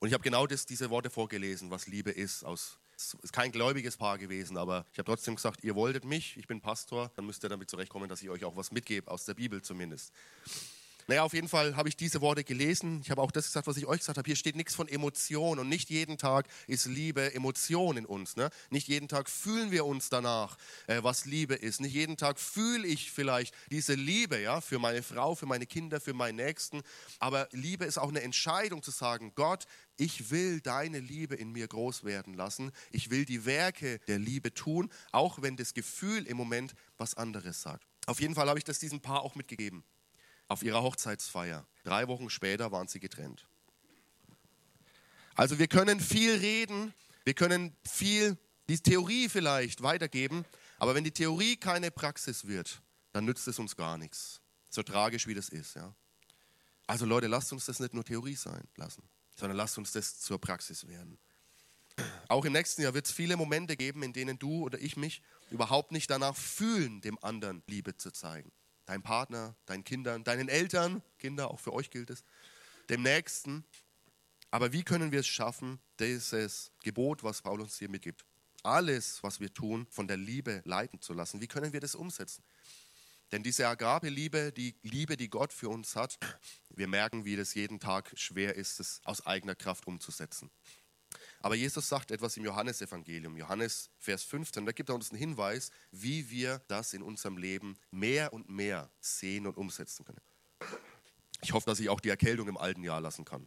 Und 0.00 0.08
ich 0.08 0.14
habe 0.14 0.24
genau 0.24 0.46
das, 0.46 0.66
diese 0.66 0.90
Worte 0.90 1.08
vorgelesen, 1.10 1.70
was 1.70 1.86
Liebe 1.86 2.10
ist. 2.10 2.44
Aus, 2.44 2.78
es 2.96 3.14
ist 3.22 3.32
kein 3.32 3.52
gläubiges 3.52 3.96
Paar 3.96 4.18
gewesen, 4.18 4.56
aber 4.56 4.86
ich 4.92 4.98
habe 4.98 5.06
trotzdem 5.06 5.36
gesagt, 5.36 5.64
ihr 5.64 5.74
wolltet 5.74 6.04
mich, 6.04 6.36
ich 6.36 6.46
bin 6.46 6.60
Pastor, 6.60 7.10
dann 7.16 7.26
müsst 7.26 7.42
ihr 7.44 7.48
damit 7.48 7.70
zurechtkommen, 7.70 8.08
dass 8.08 8.22
ich 8.22 8.30
euch 8.30 8.44
auch 8.44 8.56
was 8.56 8.72
mitgebe, 8.72 9.10
aus 9.10 9.24
der 9.24 9.34
Bibel 9.34 9.62
zumindest. 9.62 10.12
Naja, 11.06 11.22
auf 11.22 11.34
jeden 11.34 11.48
Fall 11.48 11.76
habe 11.76 11.90
ich 11.90 11.96
diese 11.96 12.22
Worte 12.22 12.44
gelesen. 12.44 13.00
Ich 13.02 13.10
habe 13.10 13.20
auch 13.20 13.30
das 13.30 13.44
gesagt, 13.44 13.66
was 13.66 13.76
ich 13.76 13.86
euch 13.86 13.98
gesagt 13.98 14.16
habe. 14.16 14.26
Hier 14.26 14.36
steht 14.36 14.56
nichts 14.56 14.74
von 14.74 14.88
Emotion 14.88 15.58
und 15.58 15.68
nicht 15.68 15.90
jeden 15.90 16.16
Tag 16.16 16.46
ist 16.66 16.86
Liebe 16.86 17.34
Emotion 17.34 17.98
in 17.98 18.06
uns. 18.06 18.36
Ne? 18.36 18.48
Nicht 18.70 18.88
jeden 18.88 19.06
Tag 19.06 19.28
fühlen 19.28 19.70
wir 19.70 19.84
uns 19.84 20.08
danach, 20.08 20.56
äh, 20.86 21.02
was 21.02 21.26
Liebe 21.26 21.56
ist. 21.56 21.82
Nicht 21.82 21.92
jeden 21.92 22.16
Tag 22.16 22.40
fühle 22.40 22.86
ich 22.88 23.10
vielleicht 23.10 23.54
diese 23.70 23.92
Liebe 23.92 24.40
ja, 24.40 24.62
für 24.62 24.78
meine 24.78 25.02
Frau, 25.02 25.34
für 25.34 25.44
meine 25.44 25.66
Kinder, 25.66 26.00
für 26.00 26.14
meinen 26.14 26.36
Nächsten. 26.36 26.80
Aber 27.18 27.48
Liebe 27.52 27.84
ist 27.84 27.98
auch 27.98 28.08
eine 28.08 28.22
Entscheidung 28.22 28.82
zu 28.82 28.90
sagen, 28.90 29.32
Gott, 29.34 29.64
ich 29.98 30.30
will 30.30 30.62
deine 30.62 31.00
Liebe 31.00 31.34
in 31.34 31.52
mir 31.52 31.68
groß 31.68 32.04
werden 32.04 32.32
lassen. 32.32 32.72
Ich 32.90 33.10
will 33.10 33.26
die 33.26 33.44
Werke 33.44 33.98
der 34.08 34.18
Liebe 34.18 34.54
tun, 34.54 34.90
auch 35.12 35.42
wenn 35.42 35.58
das 35.58 35.74
Gefühl 35.74 36.26
im 36.26 36.38
Moment 36.38 36.74
was 36.96 37.14
anderes 37.14 37.60
sagt. 37.60 37.86
Auf 38.06 38.20
jeden 38.20 38.34
Fall 38.34 38.48
habe 38.48 38.58
ich 38.58 38.64
das 38.64 38.78
diesem 38.78 39.00
Paar 39.00 39.22
auch 39.22 39.34
mitgegeben 39.34 39.84
auf 40.48 40.62
ihrer 40.62 40.82
Hochzeitsfeier. 40.82 41.66
Drei 41.84 42.08
Wochen 42.08 42.30
später 42.30 42.72
waren 42.72 42.88
sie 42.88 43.00
getrennt. 43.00 43.46
Also 45.34 45.58
wir 45.58 45.68
können 45.68 46.00
viel 46.00 46.34
reden, 46.36 46.94
wir 47.24 47.34
können 47.34 47.76
viel 47.86 48.38
die 48.68 48.78
Theorie 48.78 49.28
vielleicht 49.28 49.82
weitergeben, 49.82 50.44
aber 50.78 50.94
wenn 50.94 51.04
die 51.04 51.10
Theorie 51.10 51.56
keine 51.56 51.90
Praxis 51.90 52.46
wird, 52.46 52.80
dann 53.12 53.24
nützt 53.24 53.46
es 53.48 53.58
uns 53.58 53.76
gar 53.76 53.98
nichts. 53.98 54.40
So 54.70 54.82
tragisch 54.82 55.26
wie 55.26 55.34
das 55.34 55.48
ist. 55.48 55.74
Ja? 55.74 55.94
Also 56.86 57.04
Leute, 57.04 57.26
lasst 57.26 57.52
uns 57.52 57.66
das 57.66 57.80
nicht 57.80 57.94
nur 57.94 58.04
Theorie 58.04 58.36
sein 58.36 58.66
lassen, 58.76 59.02
sondern 59.36 59.56
lasst 59.56 59.76
uns 59.76 59.92
das 59.92 60.20
zur 60.20 60.40
Praxis 60.40 60.86
werden. 60.86 61.18
Auch 62.28 62.44
im 62.44 62.52
nächsten 62.52 62.82
Jahr 62.82 62.94
wird 62.94 63.06
es 63.06 63.12
viele 63.12 63.36
Momente 63.36 63.76
geben, 63.76 64.02
in 64.02 64.12
denen 64.12 64.38
du 64.38 64.64
oder 64.64 64.80
ich 64.80 64.96
mich 64.96 65.22
überhaupt 65.50 65.92
nicht 65.92 66.10
danach 66.10 66.36
fühlen, 66.36 67.00
dem 67.00 67.22
anderen 67.22 67.62
Liebe 67.66 67.96
zu 67.96 68.10
zeigen 68.10 68.52
deinem 68.86 69.02
Partner, 69.02 69.56
deinen 69.66 69.84
Kindern, 69.84 70.24
deinen 70.24 70.48
Eltern, 70.48 71.02
Kinder, 71.18 71.50
auch 71.50 71.60
für 71.60 71.72
euch 71.72 71.90
gilt 71.90 72.10
es, 72.10 72.24
dem 72.88 73.02
Nächsten. 73.02 73.64
Aber 74.50 74.72
wie 74.72 74.82
können 74.82 75.12
wir 75.12 75.20
es 75.20 75.26
schaffen, 75.26 75.80
dieses 75.98 76.70
Gebot, 76.82 77.24
was 77.24 77.42
Paulus 77.42 77.78
hier 77.78 77.88
mitgibt, 77.88 78.24
alles, 78.62 79.22
was 79.22 79.40
wir 79.40 79.52
tun, 79.52 79.86
von 79.90 80.08
der 80.08 80.16
Liebe 80.16 80.62
leiten 80.64 81.00
zu 81.00 81.12
lassen? 81.12 81.40
Wie 81.40 81.46
können 81.46 81.72
wir 81.72 81.80
das 81.80 81.94
umsetzen? 81.94 82.44
Denn 83.32 83.42
diese 83.42 83.66
Agape-Liebe, 83.66 84.52
die 84.52 84.76
Liebe, 84.82 85.16
die 85.16 85.28
Gott 85.28 85.52
für 85.52 85.68
uns 85.68 85.96
hat, 85.96 86.18
wir 86.70 86.86
merken, 86.86 87.24
wie 87.24 87.36
das 87.36 87.54
jeden 87.54 87.80
Tag 87.80 88.12
schwer 88.14 88.54
ist, 88.54 88.80
es 88.80 89.00
aus 89.04 89.26
eigener 89.26 89.54
Kraft 89.54 89.86
umzusetzen. 89.86 90.50
Aber 91.44 91.56
Jesus 91.56 91.86
sagt 91.86 92.10
etwas 92.10 92.38
im 92.38 92.44
Johannesevangelium, 92.46 93.36
Johannes 93.36 93.90
Vers 93.98 94.22
15, 94.22 94.64
da 94.64 94.72
gibt 94.72 94.88
er 94.88 94.94
uns 94.94 95.10
einen 95.10 95.18
Hinweis, 95.18 95.70
wie 95.90 96.30
wir 96.30 96.62
das 96.68 96.94
in 96.94 97.02
unserem 97.02 97.36
Leben 97.36 97.76
mehr 97.90 98.32
und 98.32 98.48
mehr 98.48 98.90
sehen 98.98 99.46
und 99.46 99.58
umsetzen 99.58 100.06
können. 100.06 100.22
Ich 101.42 101.52
hoffe, 101.52 101.66
dass 101.66 101.80
ich 101.80 101.90
auch 101.90 102.00
die 102.00 102.08
Erkältung 102.08 102.48
im 102.48 102.56
alten 102.56 102.82
Jahr 102.82 103.02
lassen 103.02 103.26
kann. 103.26 103.46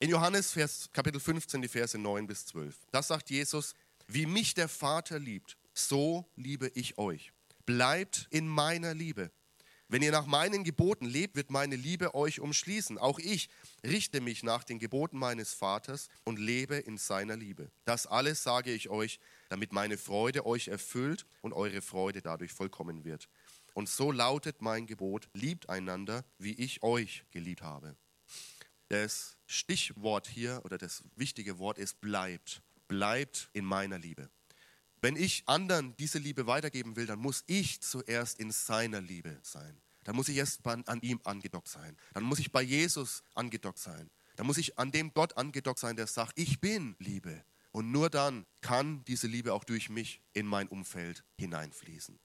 In 0.00 0.10
Johannes 0.10 0.50
Vers, 0.50 0.90
Kapitel 0.92 1.20
15, 1.20 1.62
die 1.62 1.68
Verse 1.68 1.96
9 1.96 2.26
bis 2.26 2.46
12, 2.46 2.76
da 2.90 3.00
sagt 3.00 3.30
Jesus, 3.30 3.76
wie 4.08 4.26
mich 4.26 4.54
der 4.54 4.66
Vater 4.66 5.20
liebt, 5.20 5.56
so 5.74 6.28
liebe 6.34 6.66
ich 6.74 6.98
euch. 6.98 7.32
Bleibt 7.64 8.26
in 8.30 8.48
meiner 8.48 8.92
Liebe. 8.92 9.30
Wenn 9.86 10.02
ihr 10.02 10.10
nach 10.10 10.26
meinen 10.26 10.64
Geboten 10.64 11.06
lebt, 11.06 11.36
wird 11.36 11.50
meine 11.50 11.76
Liebe 11.76 12.16
euch 12.16 12.40
umschließen. 12.40 12.98
Auch 12.98 13.20
ich 13.20 13.48
richte 13.84 14.20
mich 14.20 14.42
nach 14.42 14.64
den 14.64 14.78
Geboten 14.78 15.18
meines 15.18 15.52
Vaters 15.52 16.08
und 16.24 16.38
lebe 16.38 16.76
in 16.76 16.98
seiner 16.98 17.36
Liebe. 17.36 17.70
Das 17.84 18.06
alles 18.06 18.42
sage 18.42 18.72
ich 18.72 18.88
euch, 18.88 19.20
damit 19.48 19.72
meine 19.72 19.98
Freude 19.98 20.46
euch 20.46 20.68
erfüllt 20.68 21.26
und 21.40 21.52
eure 21.52 21.80
Freude 21.80 22.22
dadurch 22.22 22.52
vollkommen 22.52 23.04
wird. 23.04 23.28
Und 23.74 23.88
so 23.88 24.10
lautet 24.10 24.60
mein 24.60 24.86
Gebot, 24.86 25.28
liebt 25.34 25.68
einander, 25.68 26.24
wie 26.38 26.54
ich 26.54 26.82
euch 26.82 27.24
geliebt 27.30 27.62
habe. 27.62 27.96
Das 28.88 29.36
Stichwort 29.46 30.26
hier 30.26 30.62
oder 30.64 30.78
das 30.78 31.04
wichtige 31.14 31.58
Wort 31.58 31.78
ist 31.78 32.00
bleibt. 32.00 32.62
Bleibt 32.88 33.50
in 33.52 33.64
meiner 33.64 33.98
Liebe. 33.98 34.30
Wenn 35.00 35.14
ich 35.14 35.44
anderen 35.46 35.94
diese 35.96 36.18
Liebe 36.18 36.46
weitergeben 36.46 36.96
will, 36.96 37.06
dann 37.06 37.18
muss 37.18 37.44
ich 37.46 37.80
zuerst 37.82 38.40
in 38.40 38.50
seiner 38.50 39.00
Liebe 39.00 39.38
sein. 39.42 39.80
Dann 40.08 40.16
muss 40.16 40.30
ich 40.30 40.38
erst 40.38 40.66
an 40.66 41.02
ihm 41.02 41.20
angedockt 41.24 41.68
sein. 41.68 41.94
Dann 42.14 42.22
muss 42.22 42.38
ich 42.38 42.50
bei 42.50 42.62
Jesus 42.62 43.22
angedockt 43.34 43.78
sein. 43.78 44.08
Dann 44.36 44.46
muss 44.46 44.56
ich 44.56 44.78
an 44.78 44.90
dem 44.90 45.12
Gott 45.12 45.36
angedockt 45.36 45.78
sein, 45.78 45.96
der 45.96 46.06
sagt, 46.06 46.32
ich 46.38 46.60
bin 46.60 46.96
Liebe. 46.98 47.44
Und 47.72 47.92
nur 47.92 48.08
dann 48.08 48.46
kann 48.62 49.04
diese 49.04 49.26
Liebe 49.26 49.52
auch 49.52 49.64
durch 49.64 49.90
mich 49.90 50.22
in 50.32 50.46
mein 50.46 50.66
Umfeld 50.68 51.24
hineinfließen. 51.36 52.18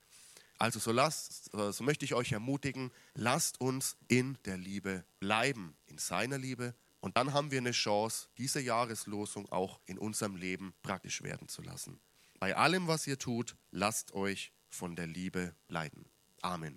Also 0.60 0.80
so, 0.80 0.94
lasst, 0.94 1.52
so 1.52 1.84
möchte 1.84 2.06
ich 2.06 2.14
euch 2.14 2.32
ermutigen, 2.32 2.90
lasst 3.16 3.60
uns 3.60 3.98
in 4.08 4.38
der 4.46 4.56
Liebe 4.56 5.04
bleiben, 5.20 5.76
in 5.86 5.98
seiner 5.98 6.38
Liebe. 6.38 6.76
Und 7.02 7.18
dann 7.18 7.34
haben 7.34 7.52
wir 7.52 7.58
eine 7.58 7.72
Chance, 7.72 8.30
diese 8.38 8.62
Jahreslosung 8.62 9.52
auch 9.52 9.82
in 9.88 9.98
unserem 9.98 10.38
Leben 10.38 10.74
praktisch 10.84 11.22
werden 11.22 11.50
zu 11.50 11.62
lassen. 11.62 12.00
Bei 12.40 12.56
allem, 12.56 12.88
was 12.88 13.06
ihr 13.08 13.20
tut, 13.20 13.58
lasst 13.72 14.14
euch 14.14 14.54
von 14.70 14.96
der 14.96 15.08
Liebe 15.08 15.54
leiten. 15.68 16.06
Amen. 16.42 16.72